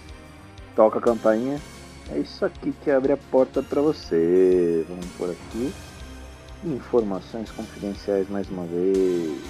[0.78, 1.60] toca a campainha.
[2.08, 4.86] É isso aqui que abre a porta para você.
[4.88, 5.74] Vamos por aqui.
[6.64, 9.42] Informações confidenciais mais uma vez.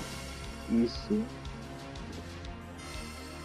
[0.70, 1.22] Isso.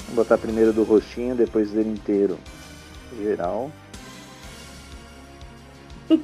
[0.07, 2.39] Vou botar primeiro do rostinho, depois dele inteiro.
[3.21, 3.69] Geral.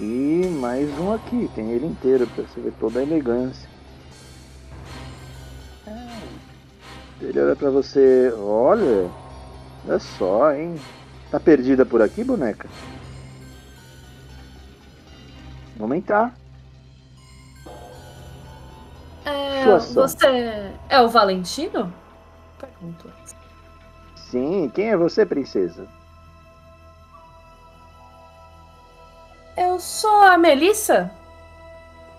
[0.00, 3.68] E mais um aqui, tem ele inteiro para você ver toda a elegância.
[5.84, 6.06] É.
[7.20, 9.10] Ele olha pra você, olha,
[9.88, 10.74] olha só, hein?
[11.30, 12.68] Tá perdida por aqui, boneca?
[15.76, 16.34] Vamos entrar.
[19.24, 21.92] É, você é o Valentino?
[22.58, 23.10] Pergunto.
[24.16, 25.86] Sim, quem é você, princesa?
[29.56, 31.10] Eu sou a Melissa.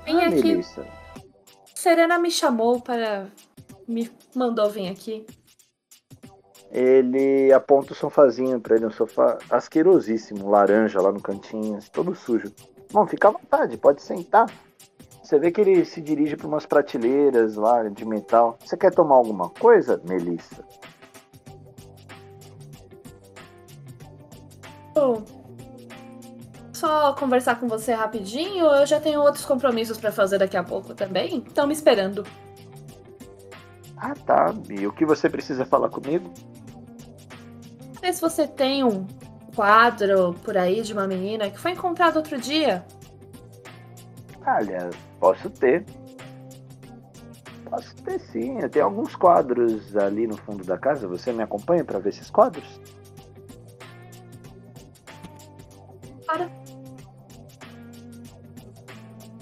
[0.05, 0.43] Vim ah, aqui.
[0.43, 0.85] Melissa.
[1.73, 3.27] Serena me chamou para.
[3.87, 5.25] me mandou vir aqui.
[6.71, 12.51] Ele aponta o sofazinho pra ele, um sofá asquerosíssimo, laranja lá no cantinho, todo sujo.
[12.91, 14.45] Bom, fica à vontade, pode sentar.
[15.23, 18.57] Você vê que ele se dirige para umas prateleiras lá de metal.
[18.65, 20.63] Você quer tomar alguma coisa, Melissa?
[26.73, 28.65] Só conversar com você rapidinho.
[28.65, 31.43] Eu já tenho outros compromissos para fazer daqui a pouco também.
[31.45, 32.25] Estão me esperando.
[33.97, 34.53] Ah, tá.
[34.69, 36.31] E o que você precisa falar comigo?
[38.01, 39.05] Vê se você tem um
[39.55, 42.85] quadro por aí de uma menina que foi encontrado outro dia.
[44.45, 45.85] Olha, posso ter.
[47.69, 48.59] Posso ter sim.
[48.59, 51.07] Eu tenho alguns quadros ali no fundo da casa.
[51.07, 52.79] Você me acompanha para ver esses quadros?
[56.25, 56.49] Para.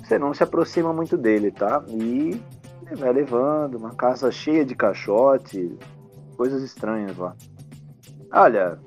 [0.03, 1.83] Você não se aproxima muito dele, tá?
[1.89, 2.41] E
[2.85, 5.77] ele vai levando uma casa cheia de caixote,
[6.35, 7.35] coisas estranhas lá.
[8.31, 8.79] Olha,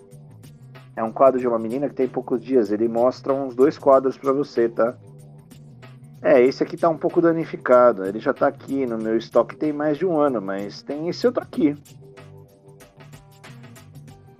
[0.96, 2.70] é um quadro de uma menina que tem poucos dias.
[2.70, 4.96] Ele mostra uns dois quadros para você, tá?
[6.22, 8.05] É, esse aqui tá um pouco danificado.
[8.05, 11.26] Ele já tá aqui no meu estoque tem mais de um ano, mas tem esse
[11.26, 11.74] outro aqui.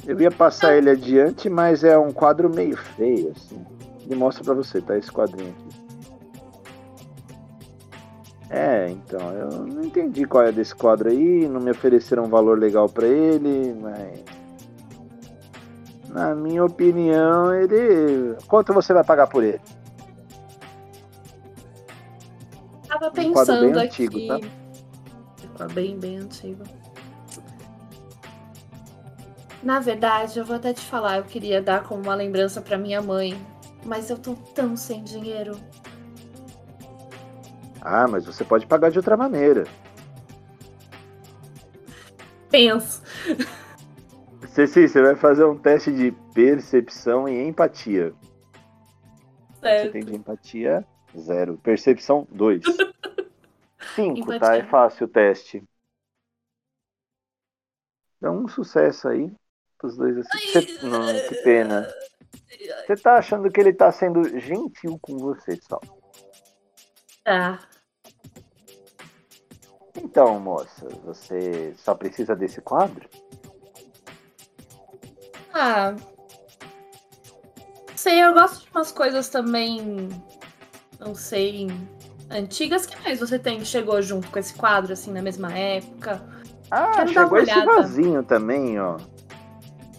[0.07, 3.65] Eu ia passar ele adiante, mas é um quadro meio feio, assim.
[4.05, 4.97] Ele mostra para você, tá?
[4.99, 5.81] Esse quadrinho aqui.
[8.51, 12.59] É, então, eu não entendi qual é desse quadro aí, não me ofereceram um valor
[12.59, 14.40] legal para ele, mas.
[16.11, 18.37] Na minha opinião, ele.
[18.49, 19.61] Quanto você vai pagar por ele?
[22.89, 24.27] Tava Um quadro bem pensando antigo, aqui.
[24.27, 24.41] tá?
[25.57, 26.65] Tá bem, bem antigo.
[29.63, 33.01] Na verdade, eu vou até te falar, eu queria dar como uma lembrança pra minha
[33.01, 33.41] mãe,
[33.85, 35.57] mas eu tô tão sem dinheiro.
[37.81, 39.65] Ah, mas você pode pagar de outra maneira.
[42.51, 43.03] Penso.
[44.67, 48.13] Ceci, você vai fazer um teste de percepção e empatia.
[49.55, 49.93] Você Certo.
[49.93, 50.87] tem de empatia?
[51.19, 51.57] Zero.
[51.59, 52.63] Percepção, dois.
[53.97, 54.37] Cinco, tá?
[54.37, 54.63] Empatia.
[54.63, 55.65] É fácil o teste.
[58.21, 59.33] Dá um sucesso aí.
[59.83, 60.39] Os dois assim.
[60.53, 61.89] Cê- Não, que pena.
[62.87, 65.81] Você tá achando que ele tá sendo gentil com você só.
[67.25, 67.59] Tá.
[69.97, 73.09] Então, moça, você só precisa desse quadro?
[75.53, 75.95] Ah.
[77.95, 80.09] Sei, eu gosto de umas coisas também.
[80.99, 81.69] Não sei.
[82.31, 82.87] Antigas.
[82.87, 86.23] que mais você tem que chegou junto com esse quadro, assim, na mesma época?
[86.71, 88.97] Ah, Quero chegou esse vasinho também, ó.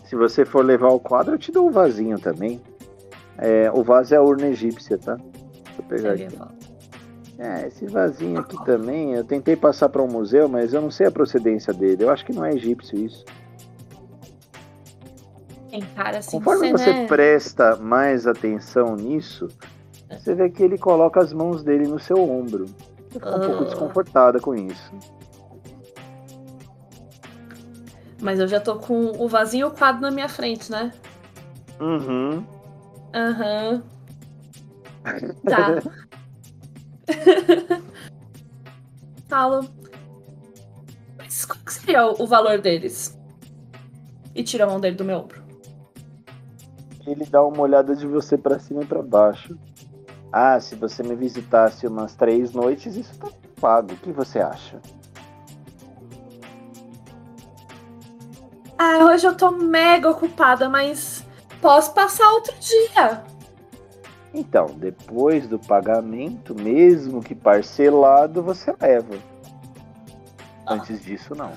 [0.05, 2.61] Se você for levar o quadro, eu te dou o vasinho também.
[3.37, 5.15] É, o vaso é a urna egípcia, tá?
[5.15, 6.37] Deixa eu pegar Eu aqui.
[7.39, 11.07] É, esse vasinho aqui também, eu tentei passar para um museu, mas eu não sei
[11.07, 12.03] a procedência dele.
[12.03, 13.25] Eu acho que não é egípcio isso.
[15.71, 17.07] Tem cara assim Conforme você né?
[17.07, 19.47] presta mais atenção nisso,
[20.09, 22.65] você vê que ele coloca as mãos dele no seu ombro.
[22.65, 23.65] Você fica um pouco Ah.
[23.65, 24.91] desconfortada com isso.
[28.21, 30.91] Mas eu já tô com o vasinho e o quadro na minha frente, né?
[31.79, 32.45] Uhum.
[33.15, 33.81] Aham.
[35.49, 35.81] Tá.
[39.27, 39.67] Falo.
[41.17, 43.17] Mas qual seria o valor deles?
[44.35, 45.40] E tira a mão dele do meu ombro.
[47.05, 49.57] Ele dá uma olhada de você para cima e para baixo.
[50.31, 53.27] Ah, se você me visitasse umas três noites, isso tá
[53.59, 53.93] pago.
[53.93, 54.79] O que você acha?
[58.77, 61.23] Ah, hoje eu tô mega ocupada, mas
[61.61, 63.23] posso passar outro dia.
[64.33, 69.15] Então, depois do pagamento, mesmo que parcelado, você leva.
[70.65, 71.51] Antes disso, não.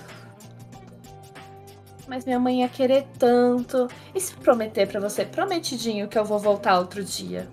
[2.06, 3.88] Mas minha mãe ia querer tanto.
[4.14, 7.48] E se prometer pra você, prometidinho, que eu vou voltar outro dia?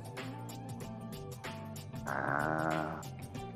[2.06, 3.00] Ah.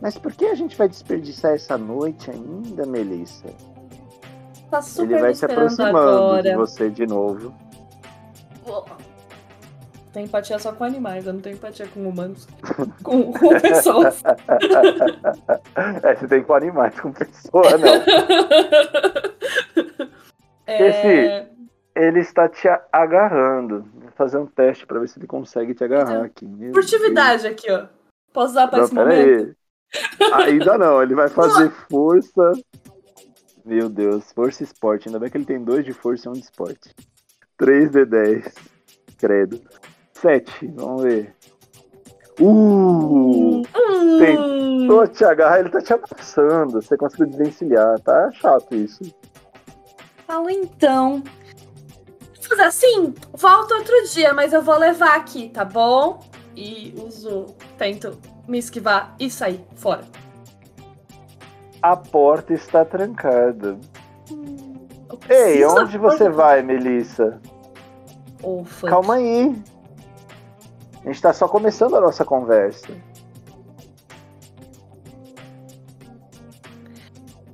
[0.02, 3.48] Mas por que a gente vai desperdiçar essa noite ainda, Melissa?
[4.70, 6.44] Tá super Ele vai se aproximando agora.
[6.44, 7.54] de você de novo.
[10.16, 12.48] Tenho empatia só com animais, eu não tenho empatia com humanos.
[13.04, 14.24] com, com pessoas.
[16.04, 19.26] é, você tem com animais, com pessoa, não.
[20.68, 21.48] É,
[21.96, 23.86] Ele está te agarrando.
[23.94, 26.46] Vou fazer um teste para ver se ele consegue te agarrar Então, aqui.
[26.46, 27.86] Meu furtividade aqui, ó.
[28.34, 28.86] Posso usar Deus.
[28.86, 29.56] esse momento?
[30.34, 30.52] aí.
[30.52, 32.52] Ainda não, ele vai fazer força.
[33.64, 35.08] Meu Deus, força e esporte.
[35.08, 36.94] Ainda bem que ele tem dois de força e um de esporte.
[37.58, 38.54] 3 de 10.
[39.18, 39.62] Credo.
[40.14, 41.34] 7, vamos ver.
[42.40, 43.62] Uh!
[43.62, 43.64] Hum,
[44.20, 46.82] Tentou te agarrar, ele tá te abraçando.
[46.82, 47.98] Você conseguiu desvencilhar.
[48.02, 49.04] Tá chato isso.
[50.36, 51.24] Fala então.
[52.42, 56.20] Fazer assim, volta outro dia, mas eu vou levar aqui, tá bom?
[56.54, 57.46] E uso,
[57.78, 60.04] tento me esquivar e sair fora.
[61.82, 63.80] A porta está trancada.
[64.30, 67.40] Eu Ei, onde você vai, Melissa?
[68.42, 68.90] Funk.
[68.90, 69.56] Calma aí.
[71.02, 72.90] A gente tá só começando a nossa conversa.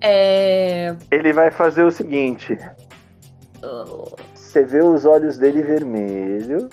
[0.02, 0.96] É.
[1.12, 2.58] Ele vai fazer o seguinte:
[4.34, 6.70] você vê os olhos dele vermelho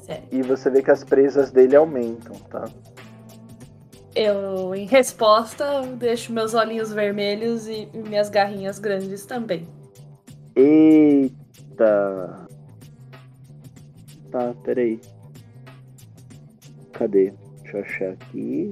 [0.00, 0.24] sério.
[0.30, 2.64] e você vê que as presas dele aumentam, tá?
[4.14, 9.68] Eu, em resposta, deixo meus olhinhos vermelhos e minhas garrinhas grandes também.
[10.54, 12.46] Eita!
[14.30, 14.98] Tá, peraí.
[16.92, 17.34] Cadê?
[17.62, 18.70] Deixa eu achar aqui.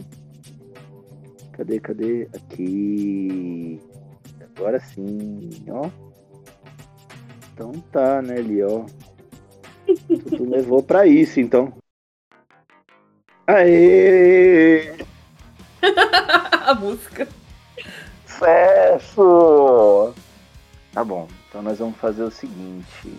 [1.57, 2.29] Cadê, cadê?
[2.35, 3.81] Aqui.
[4.57, 5.89] Agora sim, ó.
[7.53, 8.85] Então tá, né, ali, ó.
[9.87, 11.73] Tu, tu levou pra isso, então.
[13.47, 14.97] Aê!
[16.67, 17.29] A música.
[18.27, 20.13] Sucesso!
[20.93, 23.17] Tá bom, então nós vamos fazer o seguinte.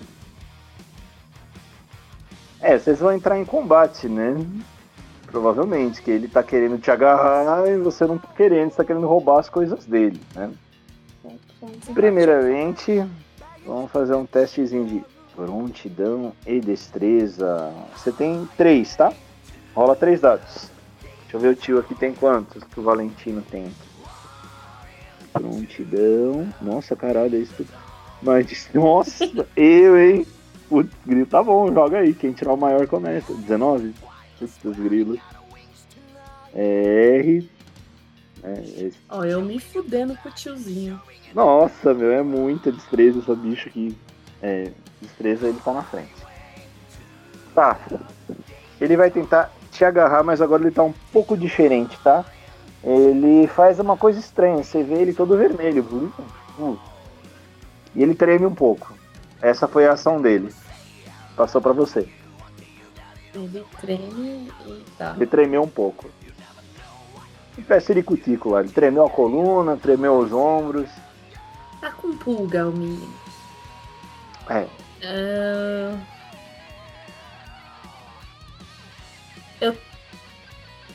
[2.59, 4.35] É, vocês vão entrar em combate, né?
[5.35, 9.05] Provavelmente, que ele tá querendo te agarrar e você não tá querendo, você tá querendo
[9.05, 10.49] roubar as coisas dele, né?
[11.93, 13.05] Primeiramente,
[13.65, 15.03] vamos fazer um testezinho de
[15.35, 17.69] prontidão e destreza.
[17.93, 19.11] Você tem três, tá?
[19.75, 20.71] Rola três dados.
[21.23, 23.69] Deixa eu ver o tio aqui tem quantos que o Valentino tem.
[25.33, 26.47] Prontidão.
[26.61, 27.73] Nossa, caralho, é isso tudo.
[28.21, 30.25] Mas, nossa, eu, hein?
[30.69, 32.13] Putz, grilo, tá bom, joga aí.
[32.13, 33.33] Quem tirar o maior começa.
[33.33, 34.04] 19?
[34.39, 35.17] Putz, grilo.
[36.53, 37.49] R.
[38.43, 38.91] É.
[39.09, 41.01] Ó, eu me fudendo com o tiozinho.
[41.33, 43.97] Nossa, meu, é muita destreza essa bicha aqui.
[44.41, 44.71] É,
[45.01, 46.13] destreza ele tá na frente.
[47.53, 47.79] Tá.
[48.79, 52.23] Ele vai tentar te agarrar, mas agora ele tá um pouco diferente, tá?
[52.83, 56.13] Ele faz uma coisa estranha, você vê ele todo vermelho.
[57.95, 58.93] E ele treme um pouco.
[59.41, 60.53] Essa foi a ação dele.
[61.35, 62.07] Passou pra você.
[63.35, 65.13] Ele treme e tá.
[65.15, 66.09] Ele tremeu um pouco.
[67.57, 68.61] E pé ciricutico lá.
[68.61, 70.89] Ele tremeu a coluna, tremeu os ombros.
[71.81, 73.13] Tá com pulga o menino.
[74.49, 74.65] É,
[75.03, 75.97] Ah,
[79.59, 79.75] Eu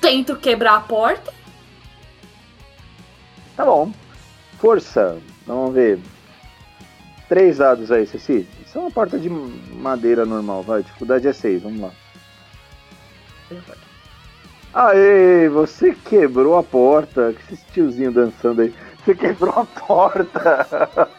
[0.01, 1.33] tento quebrar a porta.
[3.57, 3.93] Tá bom.
[4.59, 5.19] Força.
[5.47, 5.99] Vamos ver.
[7.29, 8.47] Três dados aí, Ceci.
[8.67, 10.83] Isso é uma porta de madeira normal, vai.
[10.83, 11.91] Dificuldade é seis, vamos lá.
[14.73, 17.33] Aê, você quebrou a porta.
[17.33, 18.75] Que esse tiozinho dançando aí.
[19.05, 21.09] Você quebrou a porta.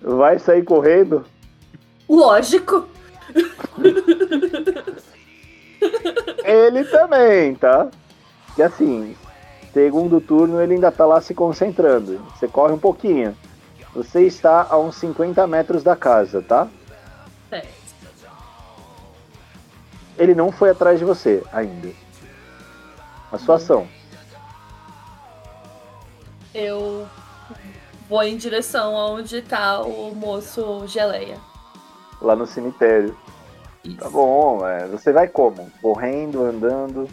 [0.00, 1.24] Vai sair correndo?
[2.08, 2.88] Lógico.
[6.44, 7.88] Ele também, tá?
[8.56, 9.16] E assim,
[9.72, 12.20] segundo turno ele ainda tá lá se concentrando.
[12.34, 13.36] Você corre um pouquinho.
[13.94, 16.68] Você está a uns 50 metros da casa, tá?
[20.18, 21.90] Ele não foi atrás de você ainda.
[23.30, 23.86] A sua ação.
[26.54, 27.06] Eu
[28.08, 31.38] vou em direção aonde tá o moço geleia.
[32.20, 33.16] Lá no cemitério.
[33.84, 33.98] Isso.
[33.98, 35.70] Tá bom, é, você vai como?
[35.80, 37.08] Correndo, andando.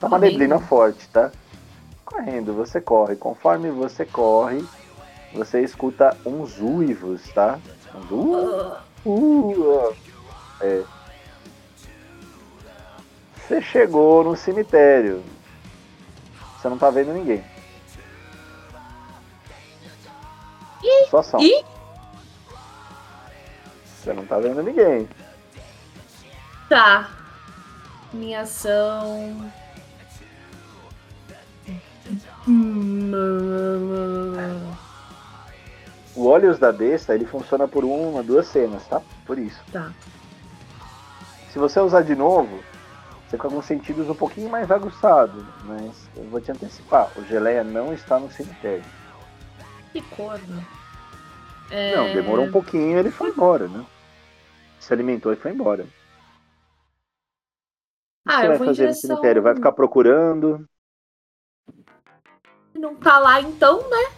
[0.00, 1.30] Tá uma neblina forte, tá?
[2.04, 3.14] Correndo, você corre.
[3.16, 4.64] Conforme você corre,
[5.32, 7.58] você escuta uns uivos, tá?
[7.94, 9.96] Uns uh, Ah, uh, uh.
[10.60, 10.82] É.
[13.46, 15.22] Você chegou no cemitério.
[16.56, 17.44] Você não tá vendo ninguém.
[21.10, 21.40] Só ação.
[21.40, 21.64] Ih!
[23.84, 25.08] Você não tá vendo ninguém.
[26.68, 27.10] tá.
[28.12, 29.50] Minha ação.
[36.14, 39.02] O Olhos da Besta, ele funciona por uma, duas cenas, tá?
[39.26, 39.60] Por isso.
[39.72, 39.90] Tá.
[41.52, 42.62] Se você usar de novo,
[43.26, 45.44] você fica com sentidos um pouquinho mais aguçados.
[45.64, 47.10] Mas eu vou te antecipar.
[47.18, 48.84] O Geleia não está no cemitério.
[49.92, 50.64] Que corno.
[51.70, 53.84] É, Não, demorou um pouquinho ele foi embora, né?
[54.78, 55.86] Se alimentou e foi embora.
[58.26, 59.00] O que Ah, eu vai vou fazer no direção.
[59.16, 59.42] cemitério?
[59.42, 60.68] Vai ficar procurando?
[62.74, 64.12] Não tá lá então, né?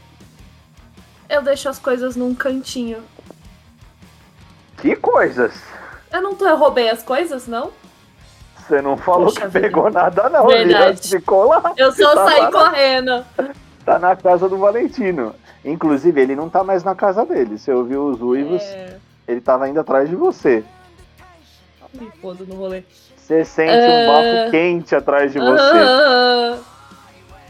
[1.28, 3.04] Eu deixo as coisas num cantinho.
[4.80, 5.54] Que coisas!
[6.12, 7.72] Eu não tô, eu roubei as coisas, não?
[8.66, 9.60] Você não falou Poxa que vida.
[9.60, 10.46] pegou nada, não.
[10.46, 11.08] Verdade.
[11.08, 11.72] Ficou lá.
[11.76, 13.24] Eu só Tá saí correndo.
[13.84, 15.34] Tá na casa do Valentino.
[15.64, 17.58] Inclusive, ele não tá mais na casa dele.
[17.58, 18.96] Você ouviu os uivos, É,
[19.28, 20.64] ele tava indo atrás de você.
[21.94, 22.82] me foda no rolê.
[23.16, 23.88] Você sente É.
[23.88, 25.78] um bafo quente atrás de você.
[25.78, 26.58] Ah,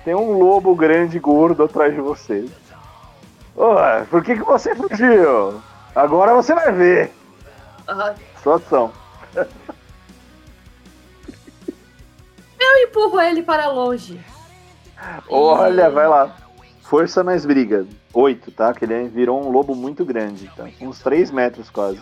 [0.05, 2.47] Tem um lobo grande gordo atrás de você.
[3.57, 5.61] Ué, por que, que você fugiu?
[5.95, 7.13] Agora você vai ver.
[7.89, 8.93] ah, Situação.
[12.67, 14.21] eu empurro ele para longe.
[15.29, 16.37] Olha, vai lá.
[16.83, 17.87] Força mais briga.
[18.15, 18.73] Oito, tá?
[18.73, 20.69] Que ele virou um lobo muito grande, tá?
[20.81, 22.01] Uns três metros quase.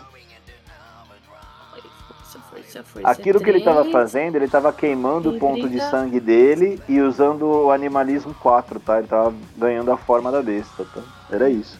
[1.71, 3.07] Força, força, força.
[3.09, 3.91] Aquilo que ele tava Três.
[3.91, 8.99] fazendo, ele tava queimando o ponto de sangue dele e usando o animalismo 4, tá?
[8.99, 11.01] Ele tava ganhando a forma da besta, tá?
[11.31, 11.79] Era isso.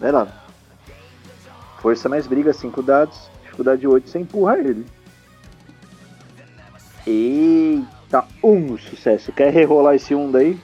[0.00, 0.28] Vai lá.
[1.80, 3.30] Força mais briga, 5 dados.
[3.42, 4.86] Dificuldade 8, você empurra ele.
[7.08, 9.32] Eita, um sucesso.
[9.32, 10.60] Quer rerolar esse um daí?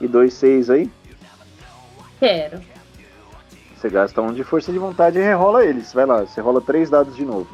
[0.00, 0.90] E dois seis aí?
[2.18, 2.60] Quero.
[3.76, 5.92] Você gasta um de força de vontade e rerola eles.
[5.92, 7.48] Vai lá, você rola três dados de novo.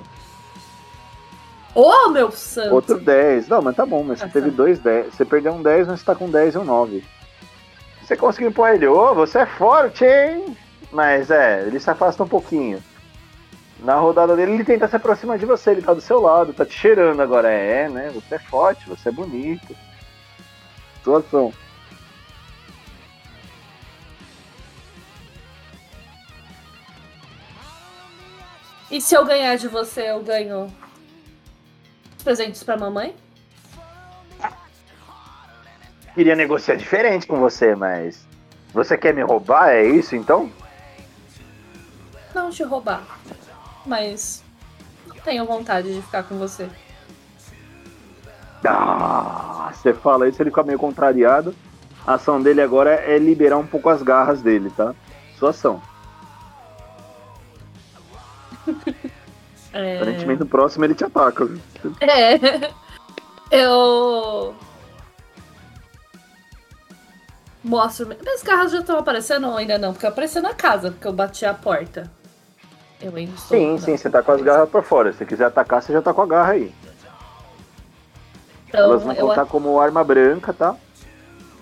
[1.74, 2.74] Ô, meu santo.
[2.74, 3.46] Outro 10.
[3.48, 4.56] Não, mas tá bom, mas você Ah, teve tá.
[4.56, 5.14] dois 10.
[5.14, 7.04] Você perdeu um 10, mas você tá com 10 e um 9.
[8.02, 8.86] Você conseguiu empurrar ele.
[8.88, 10.56] Ô, você é forte, hein?
[10.90, 12.82] Mas é, ele se afasta um pouquinho.
[13.79, 15.70] Na rodada dele, ele tenta se aproximar de você.
[15.70, 17.49] Ele tá do seu lado, tá te cheirando agora.
[17.49, 18.11] É, né?
[18.11, 19.76] Você é forte, você é bonito.
[20.97, 21.53] Situação.
[28.91, 30.72] E se eu ganhar de você, eu ganho
[32.24, 33.14] presentes pra mamãe?
[36.14, 38.26] Queria negociar diferente com você, mas.
[38.72, 39.70] Você quer me roubar?
[39.70, 40.51] É isso então?
[42.35, 43.03] Não te roubar.
[43.89, 44.45] Mas
[45.07, 46.68] não tenho vontade de ficar com você.
[48.64, 51.55] Ah, você fala isso, ele fica meio contrariado.
[52.07, 54.95] A ação dele agora é liberar um pouco as garras dele, tá?
[55.39, 55.82] Sua ação.
[59.70, 59.97] É...
[59.97, 61.45] Aparentemente no próximo ele te ataca.
[61.45, 61.61] viu?
[62.01, 62.72] É.
[63.55, 64.55] Eu.
[67.62, 68.07] Mostro.
[68.07, 69.93] Minhas garras já estão aparecendo ou ainda não?
[69.93, 72.11] Porque apareceu na casa, porque eu bati a porta.
[73.01, 73.57] Eu estou.
[73.57, 75.12] Sim, sim, você tá com as garras por fora.
[75.12, 76.74] Se você quiser atacar, você já tá com a garra aí.
[78.66, 79.26] Então, Elas vão eu.
[79.26, 80.76] contar como arma branca, tá?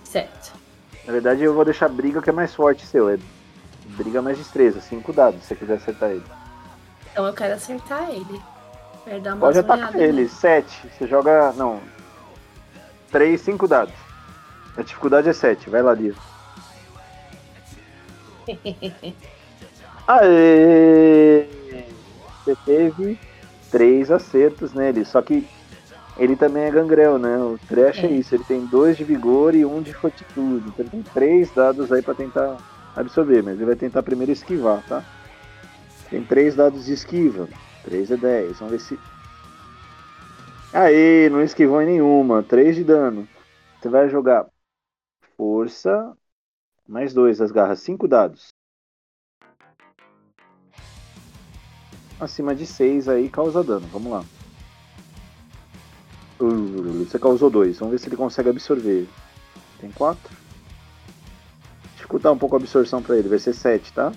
[0.03, 0.55] Certo.
[1.07, 3.09] Na verdade, eu vou deixar briga que é mais forte seu.
[3.09, 3.19] É
[3.85, 6.25] briga mais destreza, cinco dados, se você quiser acertar ele.
[7.13, 8.41] Então eu quero acertar ele.
[9.05, 10.29] Quero dar uma Pode atacar ele.
[10.29, 10.89] Sete.
[10.89, 11.53] Você joga.
[11.53, 11.81] Não.
[13.13, 13.95] Três, cinco dados.
[14.77, 15.71] A dificuldade é sete.
[15.71, 16.15] Vai lá, Lia.
[20.07, 21.47] Aê!
[22.45, 23.19] Você teve
[23.71, 25.47] três acertos nele, só que
[26.17, 27.37] ele também é gangrel, né?
[27.39, 28.07] O trash é.
[28.07, 28.11] É.
[28.13, 30.69] isso, ele tem dois de vigor e um de fortitude.
[30.69, 32.57] Então ele tem três dados aí pra tentar
[32.95, 35.05] absorver, mas ele vai tentar primeiro esquivar, tá?
[36.09, 37.49] Tem três dados de esquiva.
[37.87, 38.59] 3 é 10.
[38.59, 38.99] Vamos ver se.
[40.73, 42.43] Aê, não esquivou em nenhuma.
[42.43, 43.29] 3 de dano.
[43.81, 44.47] Você vai jogar
[45.37, 46.17] força
[46.87, 47.81] mais dois das garras.
[47.81, 48.49] 5 dados.
[52.19, 53.87] Acima de 6 aí causa dano.
[53.93, 54.25] Vamos lá.
[56.41, 57.79] Uh, você causou 2.
[57.79, 59.07] Vamos ver se ele consegue absorver.
[59.81, 60.37] Tem 4.
[61.95, 63.29] Dificultar um pouco a absorção pra ele.
[63.29, 64.13] Vai ser 7, tá?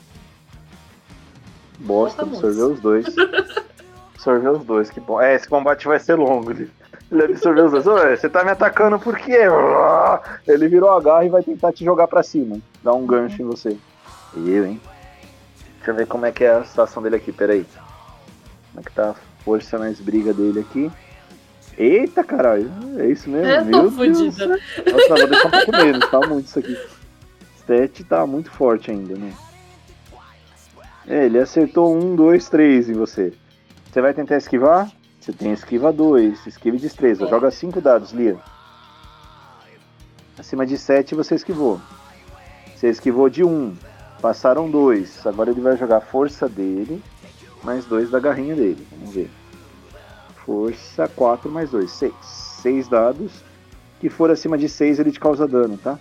[1.80, 3.06] Bosta, absorveu os dois.
[4.14, 5.22] absorveu os dois, que bom.
[5.22, 6.52] É, esse combate vai ser longo.
[6.52, 6.70] Ele,
[7.12, 7.88] ele absorveu os dois.
[7.88, 9.40] Ô, você tá me atacando por quê?
[10.48, 12.60] Ele virou a garra e vai tentar te jogar pra cima.
[12.84, 13.78] Dar um gancho em você.
[14.36, 14.82] Eu, hein?
[15.78, 17.66] Deixa eu ver como é que é a situação dele aqui, peraí.
[18.80, 20.90] Como é que tá a força mais briga dele aqui?
[21.78, 22.72] Eita, caralho.
[22.98, 23.48] É isso mesmo?
[23.48, 23.96] Eu tô Meu Deus.
[23.96, 24.48] fodida.
[24.48, 26.78] Nossa, vou deixar um pouco menos, tá muito isso aqui.
[27.58, 29.34] Stat tá muito forte ainda, né?
[31.06, 33.34] É, ele acertou um, dois, três em você.
[33.92, 34.90] Você vai tentar esquivar?
[35.20, 37.26] Você tem esquiva 2, esquiva e destreza.
[37.26, 37.28] É.
[37.28, 38.38] Joga cinco dados, Lia.
[40.38, 41.82] Acima de 7 você esquivou.
[42.76, 43.48] Você esquivou de 1.
[43.50, 43.76] Um.
[44.22, 45.26] Passaram dois.
[45.26, 47.02] Agora ele vai jogar a força dele,
[47.64, 48.88] mais dois da garrinha dele.
[48.92, 49.30] Vamos ver.
[50.46, 52.14] Força 4 mais 2, 6.
[52.22, 53.44] 6 dados.
[54.00, 56.00] Que for acima de 6, ele te causa dano, tá?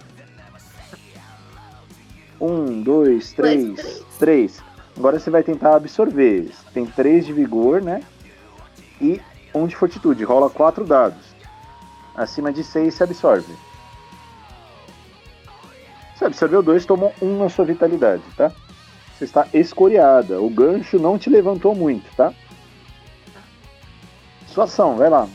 [2.40, 4.62] 1, 2, 3, 3.
[4.96, 6.50] Agora você vai tentar absorver.
[6.72, 8.02] Tem 3 de vigor, né?
[9.00, 9.20] E
[9.54, 10.24] 1 de fortitude.
[10.24, 11.24] Rola 4 dados.
[12.14, 13.54] Acima de 6 se absorve.
[16.16, 18.52] Você absorveu 2, tomou 1 na sua vitalidade, tá?
[19.18, 20.40] Você está escoriada.
[20.40, 22.32] O gancho não te levantou muito, tá?
[24.46, 25.28] Sua ação, vai lá.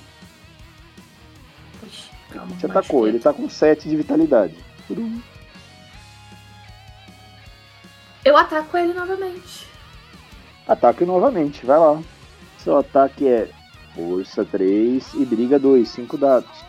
[2.32, 4.56] Calma, Te atacou, ele tá com 7 de vitalidade.
[8.24, 9.68] Eu ataco ele novamente.
[10.66, 12.02] Ataque novamente, vai lá.
[12.60, 13.50] Seu ataque é
[13.94, 16.64] força 3 e briga 2, 5 dados.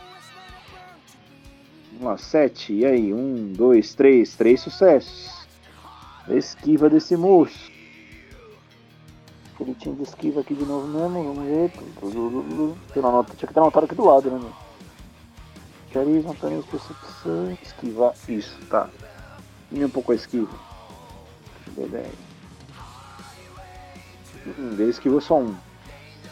[1.92, 2.72] Vamos lá, 7.
[2.72, 3.14] E aí?
[3.14, 5.43] 1, 2, 3, 3 sucessos.
[6.28, 7.70] Esquiva desse moço.
[9.60, 11.70] Ele tinha de esquiva aqui de novo mesmo, vamos ver.
[12.92, 14.38] Tem uma nota, tinha que ter anotado aqui do lado, né?
[14.38, 14.52] meu?
[15.92, 18.14] Carisma, tarefa, percepção, esquivar.
[18.28, 18.88] Isso, tá.
[19.70, 20.50] E um pouco a esquiva.
[21.76, 22.06] 10.
[24.58, 25.54] Hum, ele esquivou só um.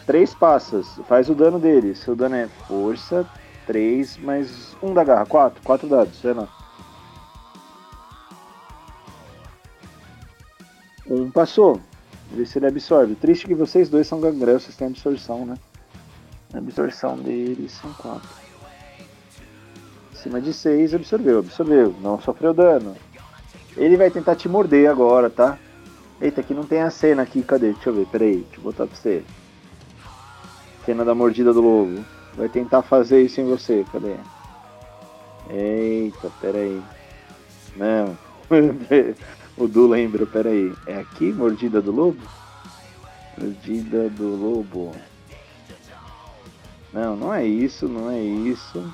[0.04, 1.94] Três passas, faz o dano dele.
[1.94, 3.26] Seu dano é força,
[3.66, 5.62] 3 mais 1 da garra, 4.
[5.62, 6.48] 4 dados, sei lá.
[11.08, 11.80] Um passou.
[12.30, 13.14] Vê se ele absorve.
[13.14, 15.54] Triste que vocês dois são gangrel, vocês têm absorção, né?
[16.54, 18.28] Absorção deles são 4.
[20.12, 21.94] Acima de 6, absorveu, absorveu.
[22.00, 22.94] Não sofreu dano.
[23.76, 25.58] Ele vai tentar te morder agora, tá?
[26.20, 27.72] Eita, aqui não tem a cena aqui, cadê?
[27.72, 29.24] Deixa eu ver, peraí, deixa eu botar pra você.
[30.84, 32.04] Cena da mordida do lobo.
[32.34, 34.14] Vai tentar fazer isso em você, cadê?
[35.50, 36.80] Eita, peraí.
[37.76, 38.16] Não.
[39.56, 40.72] o Du lembra, peraí.
[40.86, 42.20] É aqui, mordida do lobo?
[43.38, 44.92] Mordida do lobo.
[46.92, 48.92] Não, não é isso, não é isso.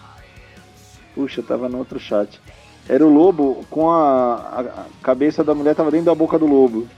[1.15, 2.41] Puxa, tava no outro chat.
[2.89, 6.89] Era o lobo com a, a, cabeça da mulher tava dentro da boca do lobo.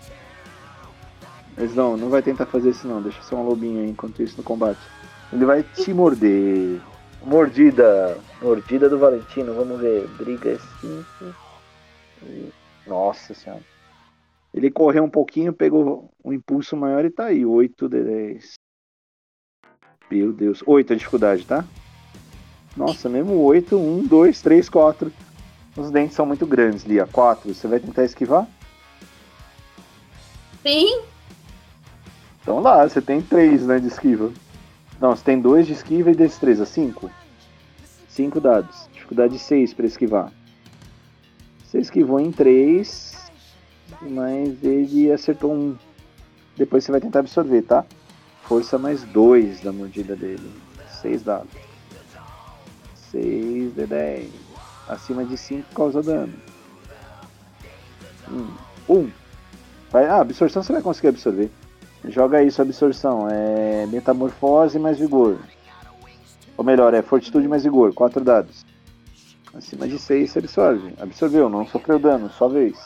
[1.56, 4.36] Mas não, não vai tentar fazer isso não, deixa ser um lobinho aí enquanto isso
[4.36, 4.80] no combate.
[5.32, 6.80] Ele vai te morder.
[7.24, 8.16] Mordida.
[8.40, 10.06] Mordida do Valentino, vamos ver.
[10.18, 11.34] Briga 5.
[12.90, 13.62] Nossa senhora.
[14.52, 17.46] Ele correu um pouquinho, pegou um impulso maior e tá aí.
[17.46, 18.54] 8 de 10.
[20.10, 20.60] Meu Deus.
[20.66, 21.64] 8 a dificuldade, tá?
[22.76, 23.76] Nossa, mesmo 8.
[23.76, 25.12] 1, 2, 3, 4.
[25.76, 27.06] Os dentes são muito grandes, Lia.
[27.06, 27.54] 4.
[27.54, 28.48] Você vai tentar esquivar?
[30.62, 31.02] Sim.
[32.42, 34.32] Então lá, você tem 3 né, de esquiva.
[35.00, 36.66] Não, você tem 2 de esquiva e destreza.
[36.66, 37.08] 5.
[38.08, 38.88] 5 dados.
[38.92, 40.39] Dificuldade 6 para esquivar.
[41.70, 43.30] Você esquivou em 3,
[44.00, 45.76] mas ele acertou um.
[46.56, 47.84] Depois você vai tentar absorver, tá?
[48.42, 50.50] Força mais 2 da mordida dele.
[51.00, 51.52] 6 dados.
[53.12, 54.32] 6 de 10.
[54.88, 56.34] Acima de 5 causa dano.
[58.88, 58.92] 1.
[58.92, 59.08] Um.
[59.92, 61.52] Vai, ah, absorção você vai conseguir absorver.
[62.06, 63.28] Joga isso, absorção.
[63.30, 65.38] É metamorfose mais vigor.
[66.56, 67.94] Ou melhor, é fortitude mais vigor.
[67.94, 68.68] 4 dados.
[69.54, 70.94] Acima de 6 você absorve.
[71.00, 72.78] Absorveu, não sofreu dano, só vez.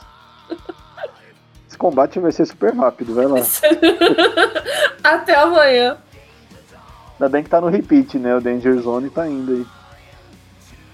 [1.69, 3.39] Esse combate vai ser super rápido, vai lá.
[5.03, 5.99] Até amanhã.
[7.13, 8.35] Ainda bem que tá no repeat, né?
[8.35, 9.67] O Danger Zone tá indo aí.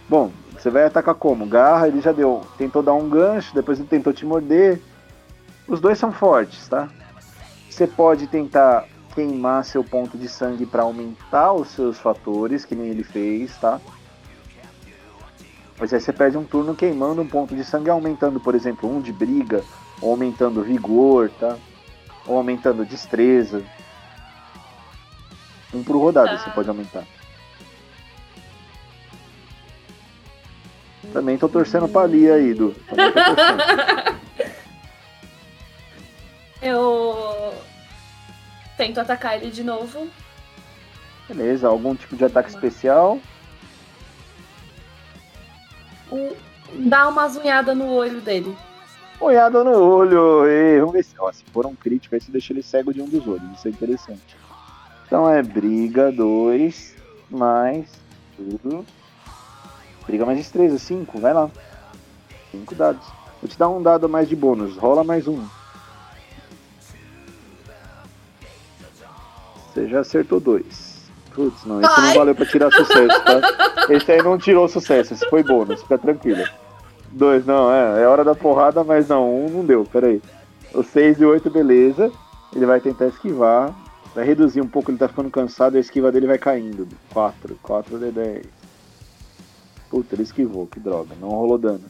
[0.08, 1.46] Bom, você vai atacar como?
[1.46, 2.42] Garra, ele já deu.
[2.58, 4.80] Tentou dar um gancho, depois ele tentou te morder.
[5.66, 6.88] Os dois são fortes, tá?
[7.70, 12.88] Você pode tentar queimar seu ponto de sangue para aumentar os seus fatores, que nem
[12.88, 13.80] ele fez, tá?
[15.80, 19.00] Mas aí você perde um turno queimando um ponto de sangue, aumentando, por exemplo, um
[19.00, 19.64] de briga,
[20.02, 21.56] ou aumentando vigor, tá?
[22.26, 23.64] Ou aumentando destreza.
[25.72, 26.38] Um por rodada Tá.
[26.38, 27.04] você pode aumentar.
[31.14, 32.72] Também tô torcendo pra Lia aí, Du.
[32.86, 34.20] Torcendo.
[36.60, 37.54] Eu
[38.76, 40.06] tento atacar ele de novo.
[41.26, 43.18] Beleza, algum tipo de ataque especial.
[46.74, 48.56] Dá uma zunhada no olho dele.
[49.20, 50.46] Olhada no olho.
[50.46, 53.02] E vamos ver se, ó, se for um crítico, aí você deixa ele cego de
[53.02, 53.42] um dos olhos.
[53.56, 54.36] Isso é interessante.
[55.06, 56.96] Então é briga 2
[57.30, 57.86] mais
[58.36, 58.84] tudo.
[60.06, 61.50] Briga mais destreza, 5, vai lá.
[62.50, 63.06] 5 dados.
[63.40, 64.76] Vou te dar um dado mais de bônus.
[64.76, 65.44] Rola mais um.
[69.72, 70.89] Você já acertou dois.
[71.34, 73.86] Putz, não, esse não valeu pra tirar sucesso, tá?
[73.88, 76.44] Esse aí não tirou sucesso, esse foi bônus, fica tranquilo.
[77.12, 80.22] Dois, não, é, é hora da porrada, mas não, um não deu, peraí.
[80.72, 82.12] O 6 e o 8, beleza.
[82.54, 83.74] Ele vai tentar esquivar.
[84.14, 86.86] Vai reduzir um pouco, ele tá ficando cansado, a esquiva dele vai caindo.
[87.12, 88.46] 4, 4 de 10.
[89.88, 91.84] Puta, ele esquivou, que droga, não rolou dano.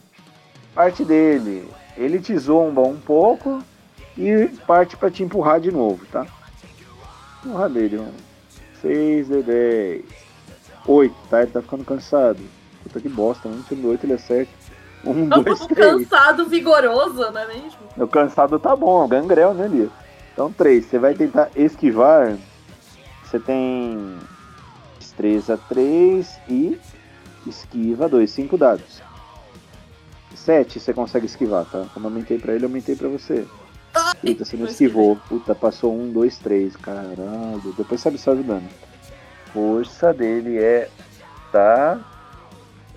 [0.73, 1.67] Parte dele,
[1.97, 3.61] ele te zomba um pouco
[4.17, 6.25] e parte pra te empurrar de novo, tá?
[7.43, 8.11] Empurrar dele, um
[8.81, 10.03] 6 de 10.
[10.87, 11.41] 8, tá?
[11.41, 12.39] Ele tá ficando cansado.
[12.83, 14.51] Puta que bosta, um do 8 ele acerta.
[15.05, 15.91] 1, 2, 3.
[15.91, 17.79] Cansado, vigoroso, não é mesmo?
[17.97, 19.89] O cansado tá bom, gangrel, né, Lia?
[20.33, 20.85] Então, 3.
[20.85, 22.37] Você vai tentar esquivar.
[23.23, 24.17] Você tem
[24.99, 26.79] destreza 3 e
[27.45, 29.01] Esquiva 2, 5 dados.
[30.35, 31.85] 7 você consegue esquivar, tá?
[31.93, 33.45] Como eu aumentei pra ele, eu aumentei pra você.
[34.23, 35.15] Eita, você não esquivou.
[35.15, 36.75] Puta, passou 1, 2, 3.
[36.77, 37.73] Caralho.
[37.75, 38.69] Depois você absorve o dano.
[39.53, 40.89] Força dele é.
[41.51, 41.99] Tá.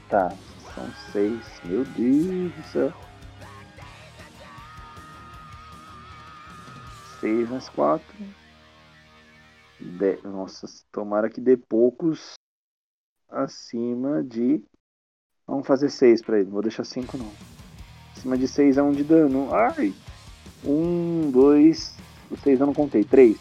[0.08, 0.32] Tá.
[0.74, 1.40] São 6.
[1.64, 2.92] Meu Deus do céu.
[7.20, 8.04] 6 mais 4.
[9.80, 10.18] De...
[10.22, 12.34] Nossa, tomara que dê poucos
[13.30, 14.62] acima de.
[15.46, 17.30] Vamos fazer 6 pra ele, não vou deixar 5 não.
[18.16, 19.54] Acima de 6 é 1 um de dano.
[19.54, 19.94] Ai!
[20.64, 21.94] 1, 2.
[22.30, 23.04] O 6 eu não contei.
[23.04, 23.36] 3.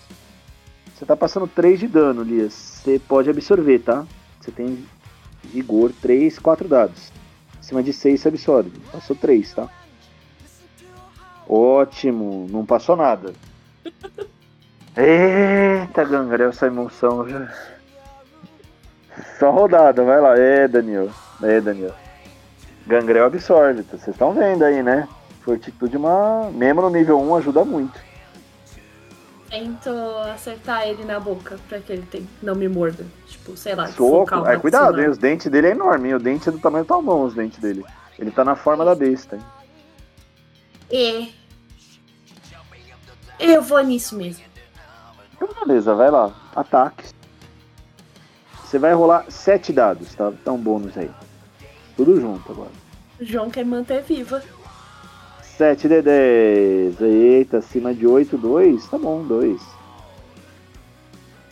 [0.93, 2.53] Você tá passando 3 de dano, Lias.
[2.53, 4.05] Você pode absorver, tá?
[4.39, 4.85] Você tem
[5.43, 7.11] vigor 3, 4 dados.
[7.59, 8.71] Acima de 6 você absorve.
[8.91, 9.69] Passou 3, tá?
[11.47, 13.33] Ótimo, não passou nada.
[14.95, 17.25] Eita, gangrel, essa emoção.
[19.39, 20.37] Só rodada, vai lá.
[20.37, 21.09] É, Daniel.
[21.41, 21.93] É, Daniel.
[22.85, 25.07] Gangrel absorve, vocês estão vendo aí, né?
[25.43, 26.49] Fortitude, uma...
[26.51, 27.99] mesmo no nível 1, ajuda muito.
[29.49, 29.89] Tento
[30.33, 32.27] acertar ele na boca pra que ele tem...
[32.41, 33.05] não me morda.
[33.27, 33.87] Tipo, sei lá.
[33.87, 34.47] Soco.
[34.47, 35.09] É, cuidado, hein?
[35.09, 36.15] Os dentes dele é enorme, hein?
[36.15, 37.85] O dente é do tamanho do talmão, os dentes dele.
[38.17, 39.43] Ele tá na forma da besta, hein?
[40.89, 41.27] É.
[43.39, 44.43] Eu vou nisso mesmo.
[45.35, 46.33] Então, beleza, vai lá.
[46.55, 47.11] Ataque.
[48.63, 50.31] Você vai rolar sete dados, tá?
[50.43, 51.11] Dá um bônus aí.
[51.95, 52.71] Tudo junto agora.
[53.19, 54.41] O João quer manter viva.
[55.57, 57.01] 7 de 10.
[57.01, 58.87] Eita, acima de 8, 2.
[58.87, 59.61] Tá bom, 2.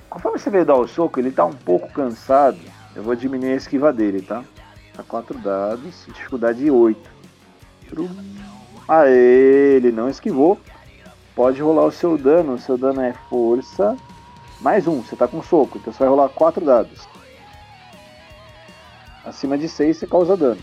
[0.10, 2.60] Conforme você veio dar o soco, ele tá um pouco cansado.
[2.96, 4.44] Eu vou diminuir a esquiva dele, tá?
[4.94, 7.10] Tá 4 dados, dificuldade 8.
[8.88, 10.60] Aê, ele não esquivou.
[11.36, 12.56] Pode rolar o seu dano.
[12.56, 13.96] O seu dano é força.
[14.60, 15.78] Mais um, você tá com soco.
[15.78, 17.08] Então você vai rolar 4 dados.
[19.24, 20.62] Acima de 6 você causa dano.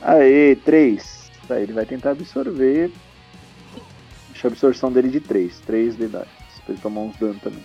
[0.00, 1.21] Aê, 3.
[1.48, 2.90] Tá, ele vai tentar absorver.
[4.30, 5.60] Deixa a absorção dele de 3.
[5.60, 6.28] 3 de idade.
[6.64, 7.64] Pra ele tomar uns dano também.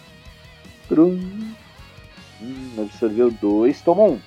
[0.88, 1.20] Trum.
[2.42, 3.82] Hum, absorveu 2.
[3.82, 4.14] Tomou 1.
[4.14, 4.22] Um.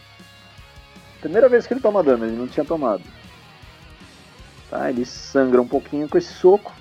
[1.20, 3.02] Primeira vez que ele toma dano, ele não tinha tomado.
[4.70, 6.72] Tá, ele sangra um pouquinho com esse soco.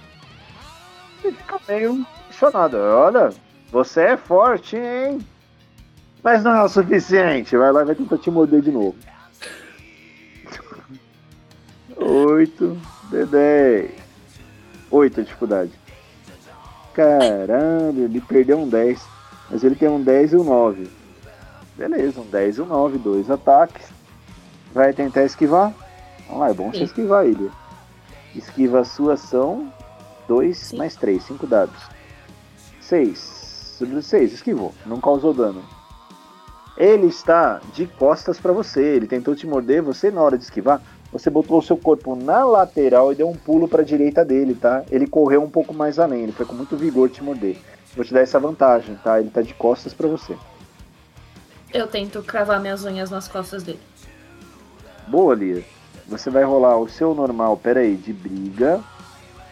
[1.26, 2.78] E fica meio impressionado.
[2.78, 3.32] Olha,
[3.72, 5.20] você é forte, hein?
[6.24, 7.58] Mas não é o suficiente.
[7.58, 8.96] Vai lá e vai tentar te morder de novo.
[12.00, 12.78] 8
[13.12, 13.92] de 10.
[14.90, 15.72] 8 a dificuldade.
[16.94, 19.02] Caralho, ele perdeu um 10.
[19.50, 20.90] Mas ele tem um 10 e um 9.
[21.76, 22.98] Beleza, um 10 e um 9.
[22.98, 23.88] Dois ataques.
[24.74, 25.74] Vai tentar esquivar.
[26.28, 26.80] Vamos lá, é bom Sim.
[26.80, 27.52] você esquivar ele.
[28.36, 29.72] Esquiva a sua ação.
[30.28, 31.82] 2 mais 3, 5 dados.
[32.82, 33.40] 6.
[34.02, 34.74] 6, esquivou.
[34.86, 35.64] Não causou dano.
[36.78, 38.82] Ele está de costas para você.
[38.82, 39.82] Ele tentou te morder.
[39.82, 40.82] Você, na hora de esquivar,
[41.12, 44.54] você botou o seu corpo na lateral e deu um pulo para a direita dele,
[44.54, 44.84] tá?
[44.92, 46.24] Ele correu um pouco mais além.
[46.24, 47.58] Ele foi com muito vigor te morder.
[47.96, 49.20] Vou te dar essa vantagem, tá?
[49.20, 50.38] Ele tá de costas para você.
[51.74, 53.80] Eu tento cravar minhas unhas nas costas dele.
[55.08, 55.64] Boa, Lia.
[56.08, 58.80] Você vai rolar o seu normal, pera aí, de briga,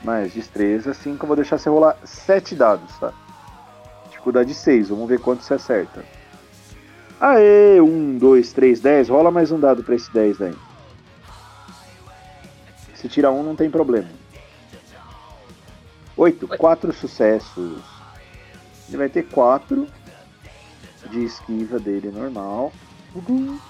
[0.03, 3.13] mais destreza, assim que eu vou deixar você rolar 7 dados, tá?
[4.09, 6.03] Dificuldade 6, vamos ver quanto você acerta.
[7.19, 10.55] Aê, 1, 2, 3, 10, rola mais um dado pra esse 10 daí.
[12.97, 14.09] Se tira um, não tem problema.
[16.17, 17.83] 8, 4 sucessos.
[18.87, 19.87] Ele vai ter 4
[21.11, 22.73] de esquiva dele normal.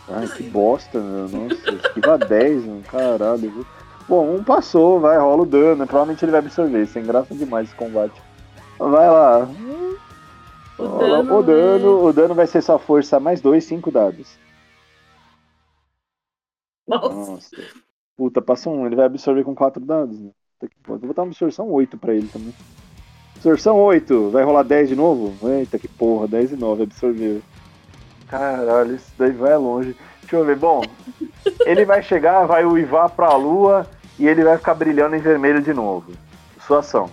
[0.08, 1.28] Ai, que bosta, meu.
[1.28, 2.84] Nossa, esquiva 10, mano.
[2.84, 3.68] Caralho.
[4.08, 5.86] Bom, um passou, vai, rola o dano.
[5.86, 6.88] Provavelmente ele vai absorver.
[6.88, 8.22] Sem graça demais esse combate.
[8.80, 9.40] Vai lá.
[10.78, 12.04] O, rola dano, o dano, é...
[12.04, 14.38] o dano vai ser sua força mais 2, 5 dados.
[16.88, 17.14] Nossa.
[17.14, 17.87] Nossa.
[18.18, 20.20] Puta, passa um, ele vai absorver com 4 dados.
[20.20, 20.32] Né?
[20.88, 22.54] Vou botar uma absorção 8 pra ele também.
[23.36, 25.48] Absorção 8, vai rolar 10 de novo?
[25.48, 27.42] Eita que porra, 10 e 9, absorveu.
[28.28, 29.96] Caralho, isso daí vai longe.
[30.22, 30.58] Deixa eu ver.
[30.58, 30.82] Bom,
[31.64, 33.86] ele vai chegar, vai uivar pra lua
[34.18, 36.12] e ele vai ficar brilhando em vermelho de novo.
[36.66, 37.12] Sua ação.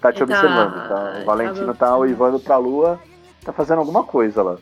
[0.00, 1.20] Tá te observando, tá?
[1.22, 2.98] O Valentino tá, tá uivando pra lua,
[3.44, 4.56] tá fazendo alguma coisa lá.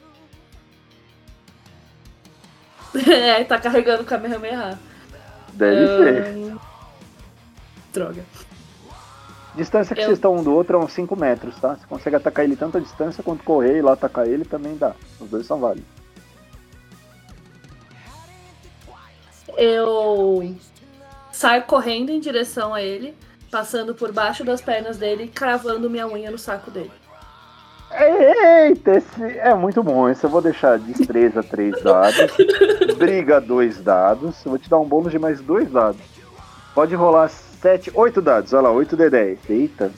[3.10, 4.78] é, tá carregando o Kamehameha.
[5.52, 5.98] Deve um...
[5.98, 6.56] ser.
[7.92, 8.24] Droga.
[9.54, 10.06] Distância que eu...
[10.06, 11.74] vocês estão um do outro é uns 5 metros, tá?
[11.74, 14.94] Você consegue atacar ele tanto a distância quanto correr e lá atacar ele também dá.
[15.20, 15.88] Os dois são válidos.
[19.56, 20.54] Eu
[21.32, 23.14] saio correndo em direção a ele,
[23.50, 26.92] passando por baixo das pernas dele e cravando minha unha no saco dele.
[27.92, 30.08] Eita, esse é muito bom.
[30.08, 32.36] Esse eu vou deixar destreza 3 dados,
[32.96, 34.44] briga 2 dados.
[34.44, 36.00] Eu vou te dar um bônus de mais 2 dados.
[36.74, 38.52] Pode rolar 7, 8 dados.
[38.52, 39.38] Olha lá, 8 de 10.
[39.50, 39.90] Eita.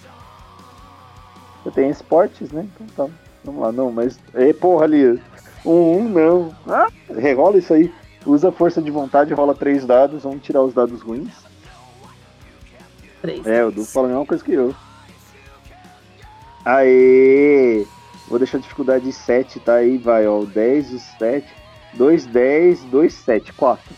[1.62, 2.66] Você tem esportes, né?
[2.80, 3.14] Então tá.
[3.44, 4.18] Vamos lá, não, mas.
[4.34, 5.20] E porra ali.
[5.64, 6.54] Um, um não.
[6.66, 7.92] Ah, rerola isso aí.
[8.24, 10.22] Usa força de vontade, rola 3 dados.
[10.22, 11.32] Vamos tirar os dados ruins.
[13.20, 13.46] 3.
[13.46, 14.74] É, o Du fala a mesma coisa que eu.
[16.64, 17.86] Aê!
[18.28, 20.40] Vou deixar a dificuldade de 7, tá aí, vai, ó.
[20.40, 21.46] O 10, o 7.
[21.94, 23.94] 2, 10, 2, 7, 4.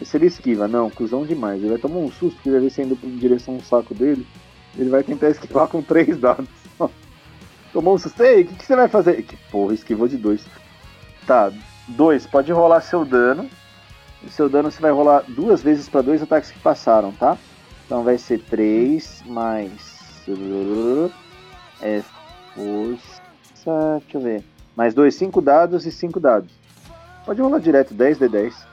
[0.00, 1.60] Esse ele esquiva, não, cuzão demais.
[1.60, 4.26] Ele vai tomar um susto, porque vai ver se indo em direção ao saco dele.
[4.76, 6.48] Ele vai tentar esquivar com 3 dados.
[7.72, 8.22] Tomou um susto.
[8.22, 9.22] Ei, o que, que, você vai fazer?
[9.22, 10.44] Que porra, esquivou de 2.
[11.26, 11.52] Tá,
[11.88, 13.48] 2, pode rolar seu dano.
[14.24, 17.38] O seu dano você vai rolar duas vezes para dois ataques que passaram, tá?
[17.84, 19.96] Então vai ser 3 mais.
[21.80, 22.02] É
[22.54, 24.00] força.
[24.00, 24.44] Deixa eu ver.
[24.76, 26.50] Mais dois, 5 dados e 5 dados.
[27.24, 28.66] Pode rolar direto, 10 de 10.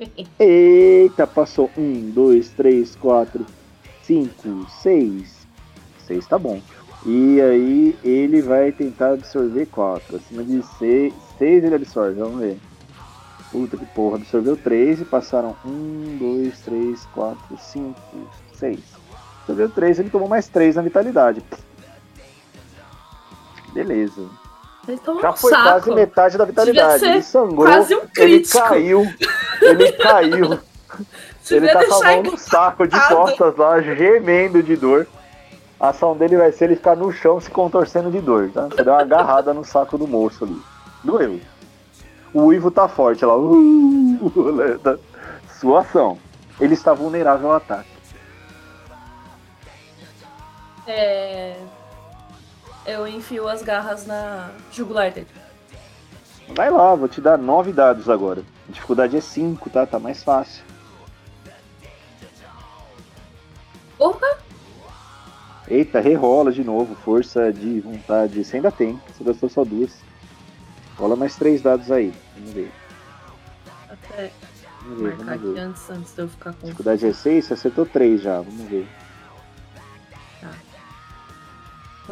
[0.38, 1.70] Eita, passou.
[1.76, 3.46] 1, 2, 3, 4,
[4.02, 5.46] 5, 6.
[6.06, 6.60] 6 tá bom.
[7.06, 10.16] E aí ele vai tentar absorver 4.
[10.16, 12.58] Acima de 6, 6 ele absorve, vamos ver.
[13.50, 18.00] Puta que porra, absorveu 3 e passaram 1, 2, 3, 4, 5,
[18.54, 18.78] 6.
[19.40, 21.42] Absorveu 3, ele tomou mais 3 na vitalidade.
[23.72, 24.28] Beleza.
[25.20, 25.62] Já foi saco.
[25.62, 27.04] quase metade da vitalidade.
[27.04, 29.06] Ele sangrou, quase um ele caiu,
[29.60, 30.58] ele caiu.
[31.50, 35.06] ele tá com a mão no saco de costas lá, gemendo de dor.
[35.78, 38.66] A ação dele vai ser ele ficar no chão se contorcendo de dor, tá?
[38.66, 40.60] Você deu uma agarrada no saco do moço ali.
[41.02, 41.40] Doeu.
[42.34, 43.36] O Ivo tá forte lá.
[43.36, 44.20] Uh.
[45.58, 46.18] Sua ação.
[46.60, 47.88] Ele está vulnerável ao ataque.
[50.90, 51.56] É...
[52.86, 55.28] Eu enfio as garras na jugular dele.
[56.54, 58.42] Vai lá, vou te dar nove dados agora.
[58.68, 59.86] A dificuldade é 5, tá?
[59.86, 60.64] Tá mais fácil.
[63.96, 64.38] Porra!
[65.68, 66.96] Eita, rerola de novo.
[66.96, 68.44] Força de vontade.
[68.44, 69.00] Você ainda tem.
[69.14, 69.92] Você gastou só duas.
[70.96, 72.12] Rola mais três dados aí.
[72.34, 72.72] Vamos ver.
[73.88, 74.32] Até
[74.82, 75.60] Vamos ver, marcar vamos aqui ver.
[75.60, 76.66] antes, antes de eu ficar com.
[76.66, 78.40] Dificuldade é 6, você acertou 3 já.
[78.40, 78.88] Vamos ver.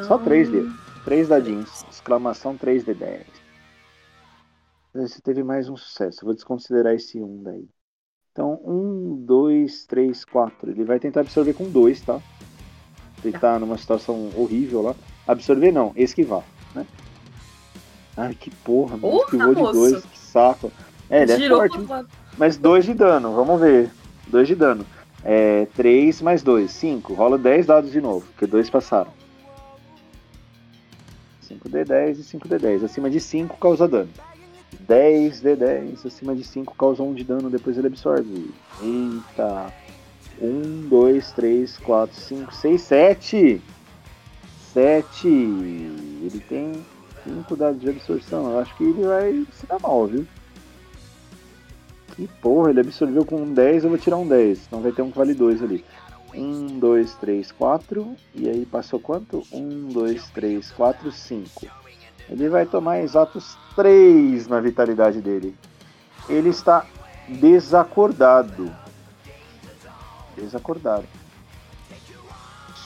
[0.07, 0.73] Só Então, 3 de
[1.05, 1.85] 3 dadinhos.
[1.91, 3.27] Exclamação 3 de 10.
[4.95, 6.21] Você teve mais um sucesso.
[6.23, 7.69] Eu vou desconsiderar esse 1 daí.
[8.33, 10.71] Então, 1, 2, 3, 4.
[10.71, 12.21] Ele vai tentar absorver com 2, tá?
[13.25, 14.95] Ele tá numa situação horrível lá.
[15.27, 16.45] Absorver não, esquivar,
[16.75, 16.87] né?
[18.17, 19.01] Ai, que porra, mano.
[19.01, 19.73] Porra, Esquivou de moço.
[19.73, 20.73] 2, que saco.
[21.11, 21.77] É, ele é Girou forte.
[21.79, 22.09] outro lado.
[22.37, 23.91] Mas 2 de dano, vamos ver.
[24.29, 24.87] 2 de dano.
[25.25, 27.15] É 3 mais 2, 5.
[27.15, 29.18] Rola 10 dados de novo, porque 2 passaram.
[31.49, 32.85] 5d10 e 5d10.
[32.85, 34.11] Acima de 5 causa dano.
[34.87, 38.51] 10d10, acima de 5 causa 1 de dano, depois ele absorve.
[38.83, 39.73] Eita.
[40.41, 43.63] 1, 2, 3, 4, 5, 6, 7.
[44.73, 45.29] 7.
[45.29, 46.85] Ele tem
[47.25, 48.53] 5 dados de absorção.
[48.53, 50.27] Eu acho que ele vai se dar mal, viu?
[52.15, 54.67] Que porra, ele absorveu com um 10, eu vou tirar um 10.
[54.67, 55.85] Então vai ter um que vale 2 ali.
[56.35, 58.17] 1, 2, 3, 4.
[58.35, 59.43] E aí passou quanto?
[59.53, 61.67] 1, 2, 3, 4, 5.
[62.29, 65.57] Ele vai tomar exatos 3 na vitalidade dele.
[66.29, 66.85] Ele está
[67.29, 68.75] desacordado.
[70.37, 71.07] Desacordado.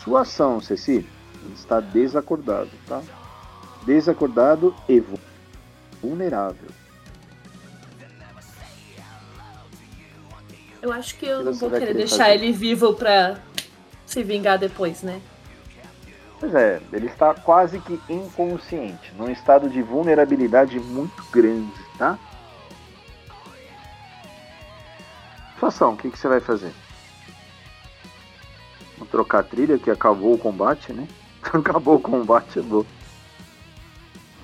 [0.05, 1.07] Sua ação, Ceci.
[1.45, 3.03] Ele está desacordado, tá?
[3.85, 5.19] Desacordado e vu-
[6.01, 6.71] vulnerável.
[10.83, 12.35] Eu acho que eu não vou querer querer deixar fazer?
[12.35, 13.39] ele vivo pra
[14.05, 15.23] se vingar depois, né?
[16.41, 22.19] Pois é, ele está quase que inconsciente, num estado de vulnerabilidade muito grande, tá?
[25.61, 26.73] Sua ação, o que, que você vai fazer?
[28.99, 31.07] Vou trocar a trilha que acabou o combate, né?
[31.45, 32.85] acabou o combate, é bom.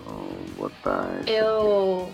[0.05, 1.09] Vou botar.
[1.27, 2.13] Eu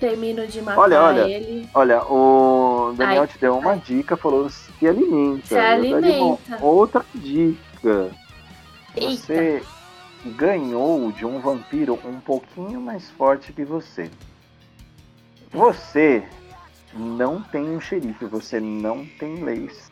[0.00, 1.28] termino de matar Olha, olha.
[1.28, 1.68] ele.
[1.74, 5.46] Olha, o Daniel Ai, te deu uma dica, falou se alimenta.
[5.46, 6.58] Se uma alimenta.
[6.60, 8.10] outra dica.
[8.96, 9.10] Eita.
[9.16, 9.62] Você
[10.24, 14.10] ganhou de um vampiro um pouquinho mais forte que você.
[15.52, 16.24] Você
[16.94, 19.89] não tem um xerife, você não tem leis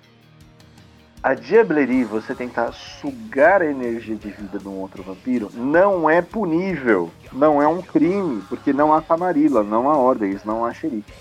[1.23, 6.23] a Diablerie, você tentar sugar a energia de vida de um outro vampiro, não é
[6.23, 7.11] punível.
[7.33, 11.13] Não é um crime, porque não há camarila, não há ordens, não há xerife.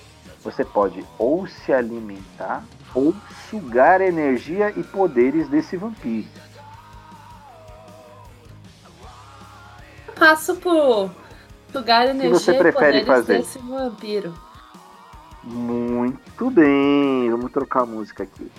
[0.44, 3.14] Você pode ou se alimentar ou
[3.50, 6.28] sugar a energia e poderes desse vampiro.
[10.08, 11.12] Eu passo por
[11.72, 13.40] sugar energia você e poderes fazer?
[13.40, 14.34] desse vampiro.
[15.44, 18.50] Muito bem, vamos trocar a música aqui.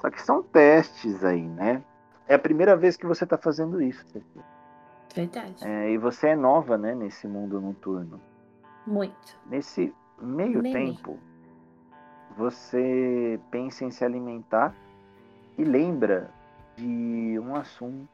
[0.00, 1.82] Só que são testes aí, né?
[2.26, 4.04] É a primeira vez que você tá fazendo isso.
[5.14, 5.66] Verdade.
[5.66, 8.20] É, e você é nova, né, nesse mundo noturno.
[8.86, 9.36] Muito.
[9.46, 11.18] Nesse meio tempo,
[12.36, 14.74] você pensa em se alimentar
[15.58, 16.30] e lembra
[16.76, 18.08] de um assunto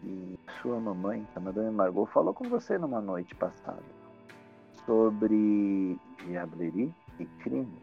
[0.00, 3.82] que sua mamãe, a Madame Margot, falou com você numa noite passada
[4.84, 7.78] sobre diablerie e crime.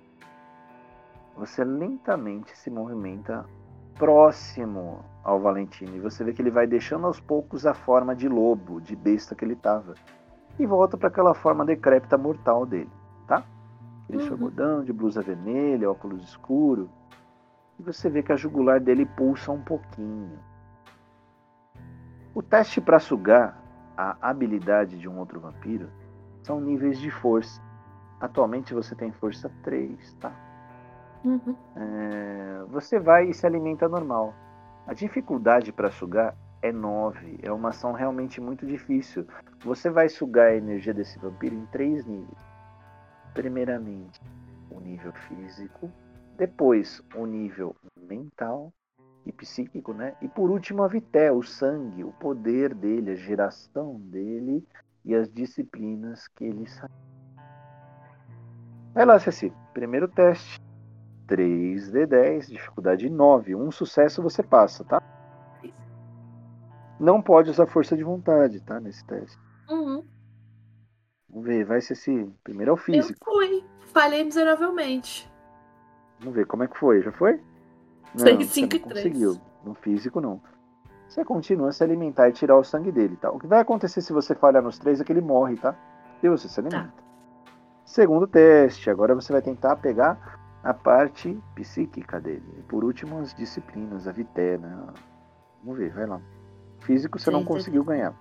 [1.36, 3.46] Você lentamente se movimenta
[3.98, 8.28] próximo ao Valentino e você vê que ele vai deixando aos poucos a forma de
[8.28, 9.94] lobo, de besta que ele estava
[10.60, 12.90] e volta para aquela forma decrépita mortal dele,
[13.28, 13.44] tá?
[14.04, 14.30] Aquele Uhum.
[14.30, 16.90] chagodão de blusa vermelha, óculos escuro.
[17.80, 20.38] E você vê que a jugular dele pulsa um pouquinho.
[22.34, 23.58] O teste para sugar
[23.98, 25.90] a habilidade de um outro vampiro
[26.44, 27.62] são níveis de força.
[28.20, 30.32] Atualmente você tem força 3, tá?
[31.24, 31.56] Uhum.
[31.76, 34.34] É, você vai e se alimenta normal.
[34.88, 37.40] A dificuldade para sugar é 9.
[37.42, 39.26] É uma ação realmente muito difícil.
[39.64, 42.40] Você vai sugar a energia desse vampiro em três níveis.
[43.34, 44.20] Primeiramente,
[44.70, 45.92] o nível físico.
[46.38, 48.74] Depois, o nível mental
[49.26, 50.16] e psíquico, né?
[50.22, 54.66] E por último, a vité, o sangue, o poder dele, a geração dele
[55.06, 56.94] e as disciplinas que ele sabe.
[58.94, 59.54] Vai lá, Ceci.
[59.74, 60.60] Primeiro teste.
[61.28, 63.56] 3D10, dificuldade 9.
[63.56, 65.02] Um sucesso você passa, tá?
[67.00, 68.80] Não pode usar força de vontade, tá?
[68.80, 69.38] Nesse teste.
[69.70, 70.06] Uhum.
[71.30, 72.30] Vamos ver, vai ser esse.
[72.44, 73.20] Primeiro é o físico.
[73.28, 73.66] Eu fui.
[73.94, 75.30] Falhei miseravelmente.
[76.20, 77.02] Vamos ver como é que foi.
[77.02, 77.42] Já foi?
[78.16, 79.06] Seis, você cinco não e três.
[79.06, 79.42] conseguiu.
[79.64, 80.42] No físico, não.
[81.08, 83.32] Você continua a se alimentar e tirar o sangue dele, tá?
[83.32, 85.76] O que vai acontecer se você falhar nos três é que ele morre, tá?
[86.22, 86.94] E você se alimenta.
[87.84, 88.90] Segundo teste.
[88.90, 92.44] Agora você vai tentar pegar a parte psíquica dele.
[92.60, 94.78] E por último, as disciplinas, a vité, né?
[95.64, 96.22] Vamos ver, vai lá.
[96.82, 98.14] Físico você não Seis, conseguiu ganhar.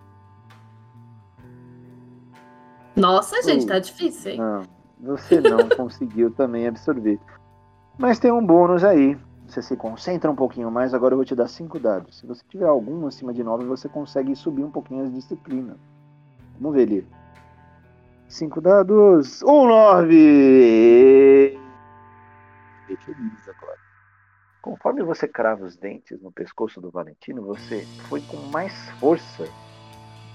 [2.97, 4.39] Nossa, gente, tá difícil, hein?
[4.39, 4.63] Não,
[5.01, 7.19] você não conseguiu também absorver.
[7.99, 9.17] Mas tem um bônus aí.
[9.47, 12.19] Você se concentra um pouquinho mais, agora eu vou te dar cinco dados.
[12.19, 15.77] Se você tiver algum acima de 9, você consegue subir um pouquinho as disciplinas.
[16.61, 17.07] Vamos ver ali.
[18.29, 19.43] Cinco dados.
[19.43, 21.59] Um nove!
[22.97, 23.79] Feliz agora.
[24.61, 29.49] Conforme você crava os dentes no pescoço do Valentino, você foi com mais força.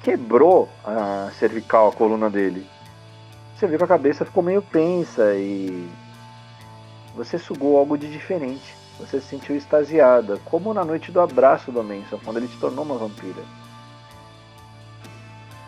[0.03, 2.67] Quebrou a cervical, a coluna dele.
[3.55, 5.89] Você viu que a cabeça ficou meio tensa e
[7.15, 8.75] você sugou algo de diferente.
[8.99, 12.83] Você se sentiu extasiada, como na noite do abraço do Manson, quando ele te tornou
[12.83, 13.43] uma vampira.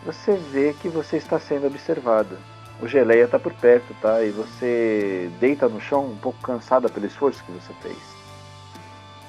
[0.04, 2.38] Você vê que você está sendo observada.
[2.80, 4.22] O Geleia está por perto, tá?
[4.22, 7.98] E você deita no chão, um pouco cansada pelo esforço que você fez.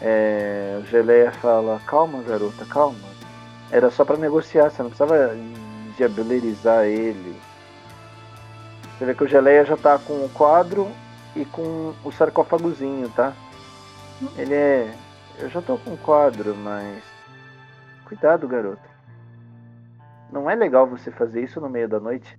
[0.02, 3.10] É, o Geleia fala: Calma, garota, calma.
[3.72, 5.36] Era só para negociar, você não precisava
[5.97, 7.39] diablerizar ele.
[8.97, 10.89] Você vê que o Geleia já tá com o quadro
[11.36, 13.34] e com o sarcófagozinho, tá?
[14.38, 14.93] Ele é.
[15.38, 17.04] Eu já tô com o quadro, mas.
[18.06, 18.89] Cuidado, garoto.
[20.32, 22.39] Não é legal você fazer isso no meio da noite.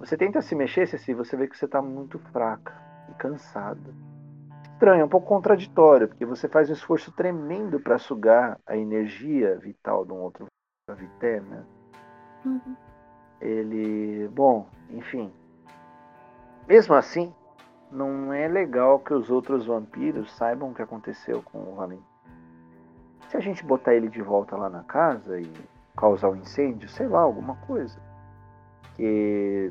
[0.00, 2.74] Você tenta se mexer, se você vê que você tá muito fraca
[3.10, 3.94] e cansada.
[4.72, 9.58] Estranho, é um pouco contraditório, porque você faz um esforço tremendo para sugar a energia
[9.58, 10.46] vital de um outro
[10.96, 11.64] vité, né?
[12.46, 12.76] Uhum.
[13.42, 14.26] ele.
[14.28, 15.30] Bom, enfim.
[16.66, 17.34] Mesmo assim,
[17.92, 22.02] não é legal que os outros vampiros saibam o que aconteceu com o Valente.
[23.28, 25.52] Se a gente botar ele de volta lá na casa e
[25.94, 28.00] causar um incêndio, sei lá, alguma coisa.
[28.96, 29.70] Que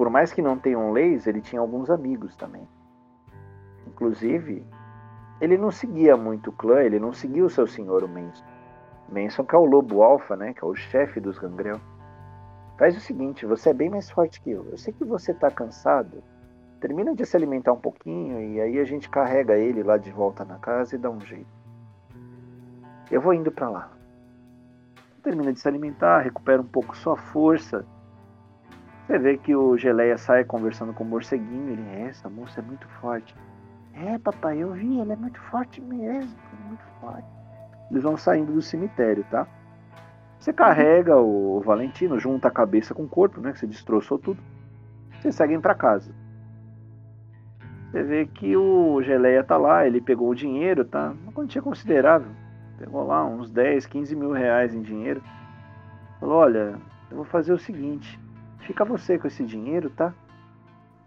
[0.00, 2.66] por mais que não tenham leis, ele tinha alguns amigos também.
[3.86, 4.64] Inclusive,
[5.42, 8.42] ele não seguia muito o clã, ele não seguia o seu senhor, o Manson.
[9.10, 10.54] Manson que é o lobo alfa, né?
[10.54, 11.78] Que é o chefe dos gangrel.
[12.78, 14.64] Faz o seguinte, você é bem mais forte que eu.
[14.70, 16.24] Eu sei que você tá cansado.
[16.80, 20.46] Termina de se alimentar um pouquinho e aí a gente carrega ele lá de volta
[20.46, 21.60] na casa e dá um jeito.
[23.10, 23.92] Eu vou indo para lá.
[25.22, 27.84] Termina de se alimentar, recupera um pouco sua força.
[29.10, 31.70] Você vê que o Geleia sai conversando com o morceguinho.
[31.70, 33.34] Ele, é, essa moça é muito forte.
[33.92, 36.32] É, papai, eu vi, ela é muito forte mesmo.
[36.68, 37.26] Muito forte.
[37.90, 39.48] Eles vão saindo do cemitério, tá?
[40.38, 43.50] Você carrega o Valentino, junta a cabeça com o corpo, né?
[43.50, 44.40] Que você destroçou tudo.
[45.20, 46.14] Vocês seguem para casa.
[47.90, 51.12] Você vê que o Geleia tá lá, ele pegou o dinheiro, tá?
[51.24, 52.30] Uma quantia considerável.
[52.78, 55.20] Pegou lá uns 10, 15 mil reais em dinheiro.
[56.20, 56.76] Falou, olha,
[57.10, 58.16] eu vou fazer o seguinte:
[58.60, 60.14] fica você com esse dinheiro, tá?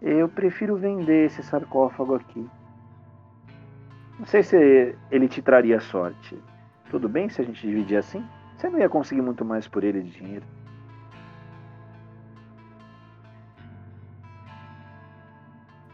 [0.00, 2.48] Eu prefiro vender esse sarcófago aqui.
[4.18, 6.38] Não sei se ele te traria sorte.
[6.90, 8.24] Tudo bem se a gente dividir assim?
[8.56, 10.44] Você não ia conseguir muito mais por ele de dinheiro.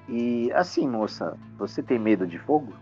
[0.09, 2.73] E assim, moça, você tem medo de fogo?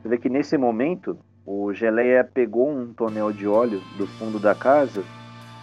[0.00, 4.52] Você vê que nesse momento o Geleia pegou um tonel de óleo do fundo da
[4.52, 5.04] casa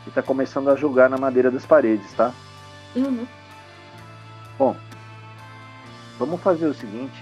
[0.06, 2.34] e está começando a jogar na madeira das paredes, tá?
[2.96, 3.28] Uhum.
[4.58, 4.76] Bom,
[6.18, 7.22] vamos fazer o seguinte: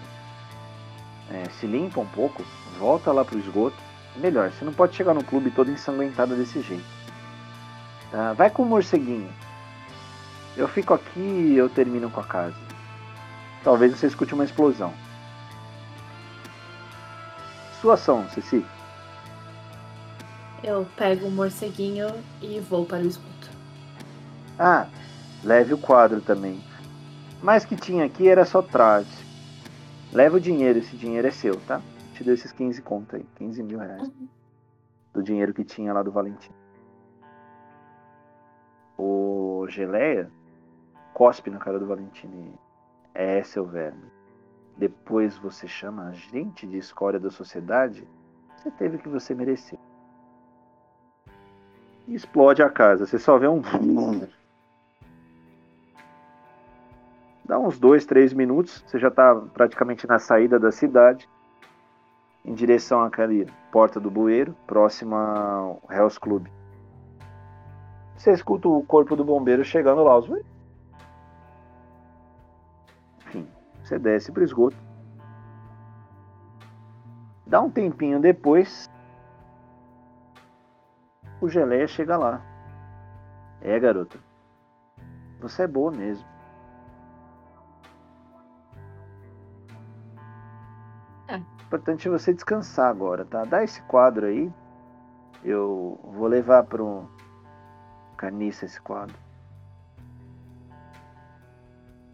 [1.31, 2.43] é, se limpa um pouco,
[2.77, 3.77] volta lá pro esgoto.
[4.15, 6.83] Melhor, você não pode chegar no clube todo ensanguentado desse jeito.
[8.11, 8.33] Tá?
[8.33, 9.29] Vai com o morceguinho.
[10.55, 12.57] Eu fico aqui e eu termino com a casa.
[13.63, 14.93] Talvez você escute uma explosão.
[17.81, 18.63] Sua ação, Ceci.
[20.63, 22.09] Eu pego o morceguinho
[22.39, 23.49] e vou para o esgoto.
[24.59, 24.87] Ah,
[25.43, 26.63] leve o quadro também.
[27.41, 29.09] Mas que tinha aqui era só traje.
[30.13, 31.81] Leva o dinheiro, esse dinheiro é seu, tá?
[32.13, 34.07] Te deu esses 15 conto aí, 15 mil reais.
[34.07, 34.27] Uhum.
[35.15, 36.51] Do dinheiro que tinha lá do Valentim.
[38.95, 40.29] O Geleia
[41.15, 42.53] cospe na cara do Valentim.
[43.15, 44.20] É, seu verme.
[44.77, 48.07] Depois você chama a gente de escória da sociedade.
[48.55, 49.79] Você teve o que você mereceu.
[52.07, 53.05] E explode a casa.
[53.05, 53.61] Você só vê um.
[57.45, 58.83] Dá uns dois, três minutos.
[58.87, 61.27] Você já está praticamente na saída da cidade.
[62.43, 63.33] Em direção àquela
[63.71, 66.47] porta do bueiro, próxima ao Hell's Club.
[68.15, 70.17] Você escuta o corpo do bombeiro chegando lá.
[70.17, 70.27] Os...
[73.91, 74.77] você desce para o esgoto.
[77.45, 78.89] Dá um tempinho depois,
[81.41, 82.41] o Geleia chega lá.
[83.59, 84.17] É, garota.
[85.41, 86.25] Você é boa mesmo.
[91.27, 91.35] É.
[91.63, 93.43] Importante é você descansar agora, tá?
[93.43, 94.51] Dá esse quadro aí.
[95.43, 97.09] Eu vou levar pro
[98.15, 99.17] Caniça esse quadro.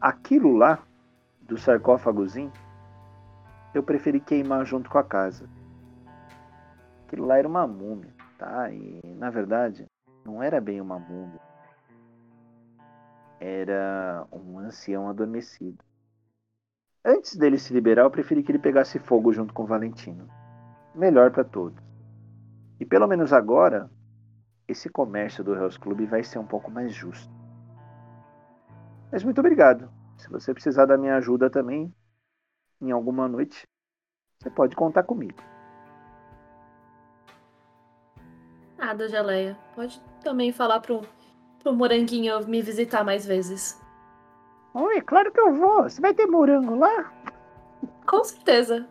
[0.02, 0.87] Aquilo lá,
[1.48, 2.52] do sarcófagozinho,
[3.74, 5.50] eu preferi queimar junto com a casa.
[7.06, 8.70] Aquilo lá era uma múmia, tá?
[8.72, 9.86] E na verdade,
[10.26, 11.40] não era bem uma múmia.
[13.40, 15.78] Era um ancião adormecido.
[17.06, 20.28] Antes dele se liberar, eu preferi que ele pegasse fogo junto com Valentino.
[20.94, 21.82] Melhor para todos.
[22.80, 23.90] E pelo menos agora,
[24.68, 27.34] esse comércio do Hell's Club vai ser um pouco mais justo.
[29.12, 29.90] Mas muito obrigado.
[30.18, 31.94] Se você precisar da minha ajuda também,
[32.82, 33.68] em alguma noite,
[34.40, 35.38] você pode contar comigo.
[38.78, 39.58] Nada, Geleia.
[39.76, 41.02] Pode também falar pro,
[41.60, 43.82] pro Moranguinho me visitar mais vezes.
[44.74, 45.84] Oi, claro que eu vou.
[45.84, 47.12] Você vai ter morango lá?
[48.06, 48.88] Com certeza.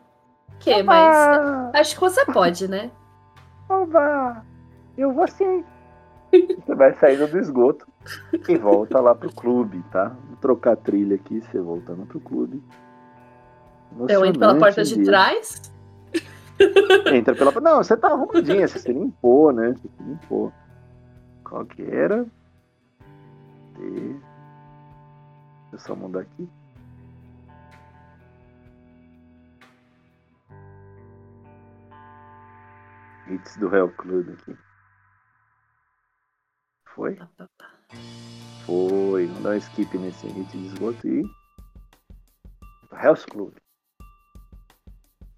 [0.58, 1.14] Que, mas
[1.74, 2.90] acho que você pode, né?
[3.68, 4.44] Oba!
[4.96, 5.64] Eu vou sim.
[6.32, 7.86] Você vai saindo do esgoto
[8.48, 10.08] e volta lá pro clube, tá?
[10.28, 12.62] Vou trocar a trilha aqui, você voltando pro clube.
[14.08, 15.04] Eu entro pela porta de dia.
[15.04, 15.62] trás.
[17.12, 17.52] Entra pela.
[17.60, 19.74] Não, você tá arrumadinha, você se limpou, né?
[19.74, 20.52] Você se limpou.
[21.44, 22.26] Qual que era?
[23.78, 24.20] Deixa
[25.72, 26.48] eu só mudar aqui.
[33.28, 34.56] Hits do Hell Club aqui.
[36.94, 37.14] Foi?
[37.16, 37.75] Pá, pá, pá.
[38.64, 39.26] Foi.
[39.26, 41.22] Vamos dar um skip nesse hit de esgoto e.
[42.92, 43.52] Hell's Club.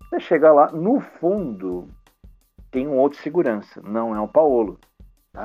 [0.09, 1.89] Você chega lá, no fundo
[2.71, 3.81] tem um outro segurança.
[3.83, 4.79] Não é o Paolo.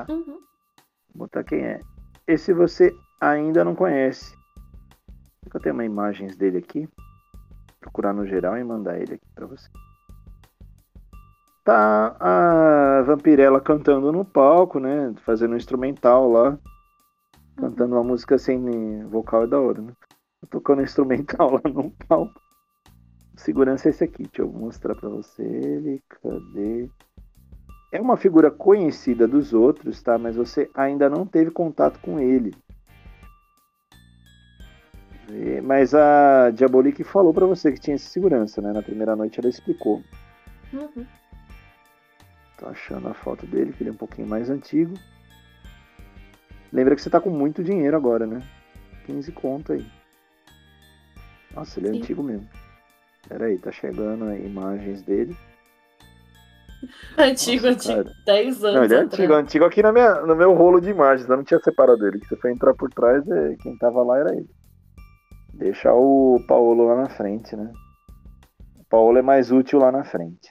[0.08, 0.24] Uhum.
[0.24, 1.80] Vou botar quem é.
[2.26, 4.36] Esse você ainda não conhece.
[5.52, 6.88] Eu tenho uma imagens dele aqui.
[7.80, 9.68] Procurar no geral e mandar ele aqui pra você.
[11.62, 15.14] Tá a Vampirella cantando no palco, né?
[15.24, 16.58] Fazendo um instrumental lá.
[17.56, 19.92] Cantando uma música sem vocal é da hora, né?
[20.50, 22.40] Tocando um instrumental lá no palco.
[23.36, 24.24] Segurança é esse aqui.
[24.24, 26.02] Deixa eu mostrar pra você ele.
[26.08, 26.88] Cadê?
[27.92, 30.18] É uma figura conhecida dos outros, tá?
[30.18, 32.54] Mas você ainda não teve contato com ele.
[35.30, 38.72] E- Mas a Diabolique falou pra você que tinha esse segurança, né?
[38.72, 40.02] Na primeira noite ela explicou.
[40.72, 41.06] Uhum.
[42.58, 44.94] Tô achando a foto dele, que ele é um pouquinho mais antigo.
[46.74, 48.42] Lembra que você tá com muito dinheiro agora, né?
[49.06, 49.86] 15 conto aí.
[51.54, 51.98] Nossa, ele é Sim.
[51.98, 52.48] antigo mesmo.
[53.28, 55.36] Pera aí, tá chegando aí imagens dele.
[57.16, 58.04] Antigo, Nossa, antigo.
[58.04, 58.16] cara.
[58.26, 58.74] 10 anos.
[58.74, 59.12] Não, ele é atrás.
[59.14, 62.18] antigo, antigo aqui na minha, no meu rolo de imagens, eu não tinha separado ele.
[62.18, 64.50] Você foi entrar por trás, é, quem tava lá era ele.
[65.54, 67.72] Deixar o Paulo lá na frente, né?
[68.80, 70.48] O Paulo é mais útil lá na frente.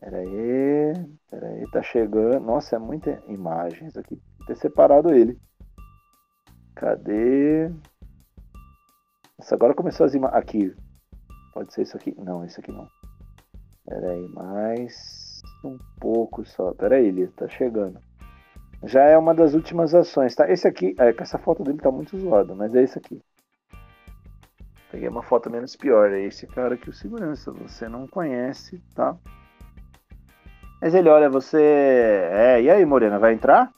[0.00, 2.40] Pera aí, pera aí, tá chegando.
[2.40, 4.18] Nossa, é muita imagens aqui.
[4.52, 5.38] Ter separado ele.
[6.74, 7.70] Cadê?
[9.38, 10.38] Nossa, agora começou as imagens.
[10.38, 10.76] Aqui.
[11.54, 12.14] Pode ser isso aqui?
[12.18, 12.86] Não, esse aqui não.
[13.86, 16.74] Pera aí, mais um pouco só.
[16.74, 17.98] Pera aí, ele tá chegando.
[18.84, 20.50] Já é uma das últimas ações, tá?
[20.50, 23.22] Esse aqui, é essa foto dele tá muito zoada, mas é esse aqui.
[24.90, 27.50] Peguei uma foto menos pior, é esse cara aqui, o segurança.
[27.52, 29.16] Você não conhece, tá?
[30.78, 31.62] Mas ele olha, você.
[32.32, 33.72] É, e aí, Morena, vai entrar?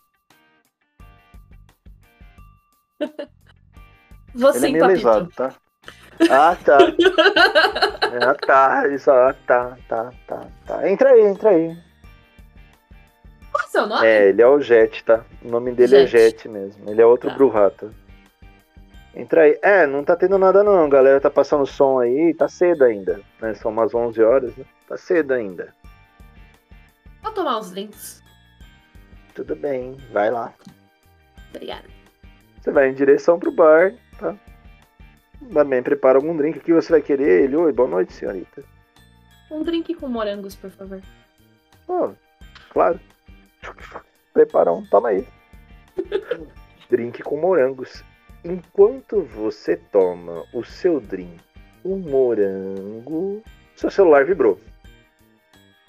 [4.34, 5.54] Você ele é meio tá?
[6.30, 6.78] Ah, tá.
[8.28, 8.88] ah, tá.
[8.88, 10.88] Isso, ah, tá, tá, tá, tá.
[10.88, 11.76] Entra aí, entra aí.
[13.50, 14.06] Qual é o seu nome?
[14.06, 15.24] É, ele é o Jet, tá?
[15.42, 16.42] O nome dele é Jet.
[16.42, 16.90] Jet mesmo.
[16.90, 17.36] Ele é outro Tá.
[19.14, 19.58] Entra aí.
[19.62, 20.88] É, não tá tendo nada não.
[20.88, 22.34] Galera tá passando som aí.
[22.34, 23.20] Tá cedo ainda.
[23.40, 23.54] Né?
[23.54, 24.64] São umas 11 horas, né?
[24.88, 25.72] Tá cedo ainda.
[27.22, 28.22] Vou tomar uns drinks.
[29.34, 30.52] Tudo bem, vai lá.
[31.50, 32.03] Obrigada.
[32.64, 34.34] Você vai em direção pro bar, tá?
[35.52, 36.72] Também prepara algum drink aqui.
[36.72, 37.56] Você vai querer ele?
[37.56, 38.64] Oi, boa noite, senhorita.
[39.50, 41.02] Um drink com morangos, por favor.
[41.86, 42.12] Oh,
[42.70, 42.98] claro.
[44.32, 45.28] Prepara um, toma aí.
[46.88, 48.02] drink com morangos.
[48.42, 51.44] Enquanto você toma o seu drink,
[51.84, 53.42] o morango.
[53.76, 54.58] Seu celular vibrou.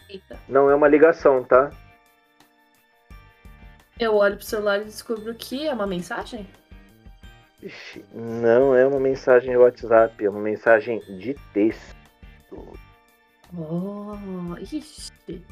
[0.10, 0.38] Eita.
[0.50, 1.72] Não é uma ligação, tá?
[3.98, 6.46] Eu olho pro celular e descubro que é uma mensagem?
[8.14, 11.96] Não é uma mensagem de WhatsApp, é uma mensagem de texto.
[13.58, 14.16] Oh,
[14.60, 15.12] ixi.
[15.28, 15.44] Deixa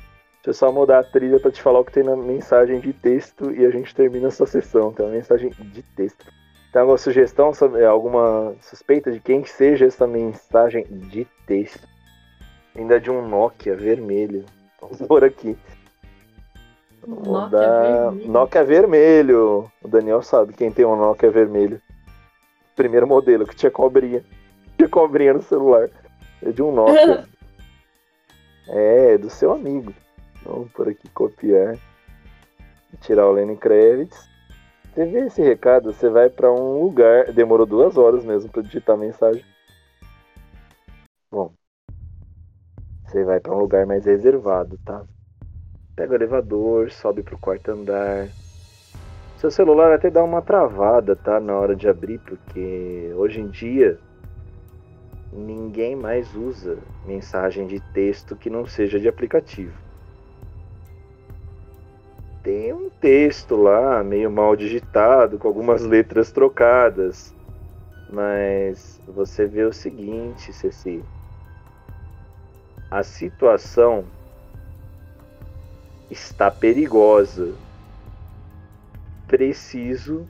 [0.46, 3.52] eu só mudar a trilha pra te falar o que tem na mensagem de texto
[3.52, 4.92] e a gente termina essa sessão.
[4.92, 6.26] Tem uma mensagem de texto.
[6.72, 11.88] Tem alguma sugestão, sobre- alguma suspeita de quem que seja essa mensagem de texto?
[12.76, 14.46] Ainda de um Nokia vermelho.
[14.82, 15.56] Vamos por aqui.
[17.08, 18.32] Nokia dar- vermelho.
[18.32, 19.72] Nokia vermelho.
[19.82, 21.82] O Daniel sabe quem tem um Nokia vermelho.
[22.76, 24.24] Primeiro modelo que tinha cobrinha.
[24.78, 25.90] Tinha cobrinha no celular.
[26.41, 27.28] É de um Nokia.
[28.68, 29.94] é, do seu amigo.
[30.44, 31.78] Vamos por aqui copiar.
[33.02, 34.30] Tirar o Lenny Kravitz.
[34.94, 37.32] Você vê esse recado, você vai pra um lugar.
[37.32, 39.44] Demorou duas horas mesmo pra digitar a mensagem.
[41.32, 41.52] Bom.
[43.06, 45.04] Você vai pra um lugar mais reservado, tá?
[45.95, 48.28] Pega o elevador, sobe pro quarto andar.
[49.44, 51.38] Seu celular até dá uma travada, tá?
[51.38, 53.99] Na hora de abrir, porque hoje em dia
[55.34, 59.74] ninguém mais usa mensagem de texto que não seja de aplicativo.
[62.41, 67.34] Tem um texto lá, meio mal digitado, com algumas letras trocadas.
[68.14, 71.03] Mas você vê o seguinte, Ceci.
[72.90, 74.06] A situação
[76.10, 77.53] está perigosa.
[79.34, 80.27] Preciso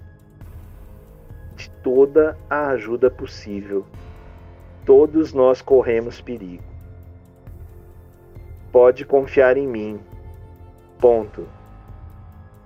[1.57, 3.85] de toda a ajuda possível.
[4.85, 6.63] Todos nós corremos perigo.
[8.71, 9.99] Pode confiar em mim.
[11.01, 11.45] Ponto.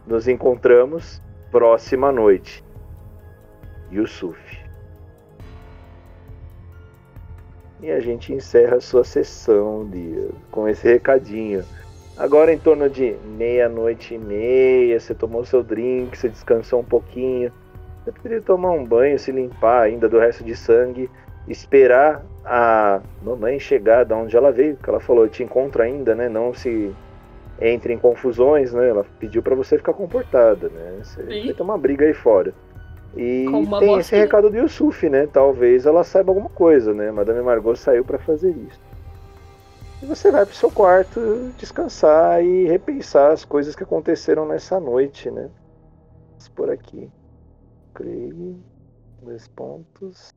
[0.05, 1.19] Nos encontramos
[1.49, 2.63] próxima noite.
[3.91, 4.63] Yusuf.
[7.81, 9.89] E a gente encerra a sua sessão
[10.51, 11.65] com esse recadinho.
[12.17, 17.51] Agora em torno de meia-noite e meia, você tomou seu drink, você descansou um pouquinho.
[18.03, 21.09] Você poderia tomar um banho, se limpar ainda do resto de sangue,
[21.47, 26.15] esperar a mamãe chegar da onde ela veio, que ela falou, eu te encontro ainda,
[26.15, 26.27] né?
[26.27, 26.91] Não se
[27.61, 28.89] entre em confusões, né?
[28.89, 30.99] Ela pediu para você ficar comportada, né?
[31.03, 31.45] Você Sim.
[31.45, 32.51] vai ter uma briga aí fora.
[33.15, 33.45] E
[33.79, 35.27] tem esse recado do Yusuf, né?
[35.31, 37.11] Talvez ela saiba alguma coisa, né?
[37.11, 38.86] Madame Margot saiu para fazer isso.
[40.01, 45.31] E você vai pro seu quarto descansar e repensar as coisas que aconteceram nessa noite,
[45.31, 45.49] né?
[46.55, 47.09] Por aqui.
[47.93, 48.55] Craig,
[49.21, 50.29] dois pontos.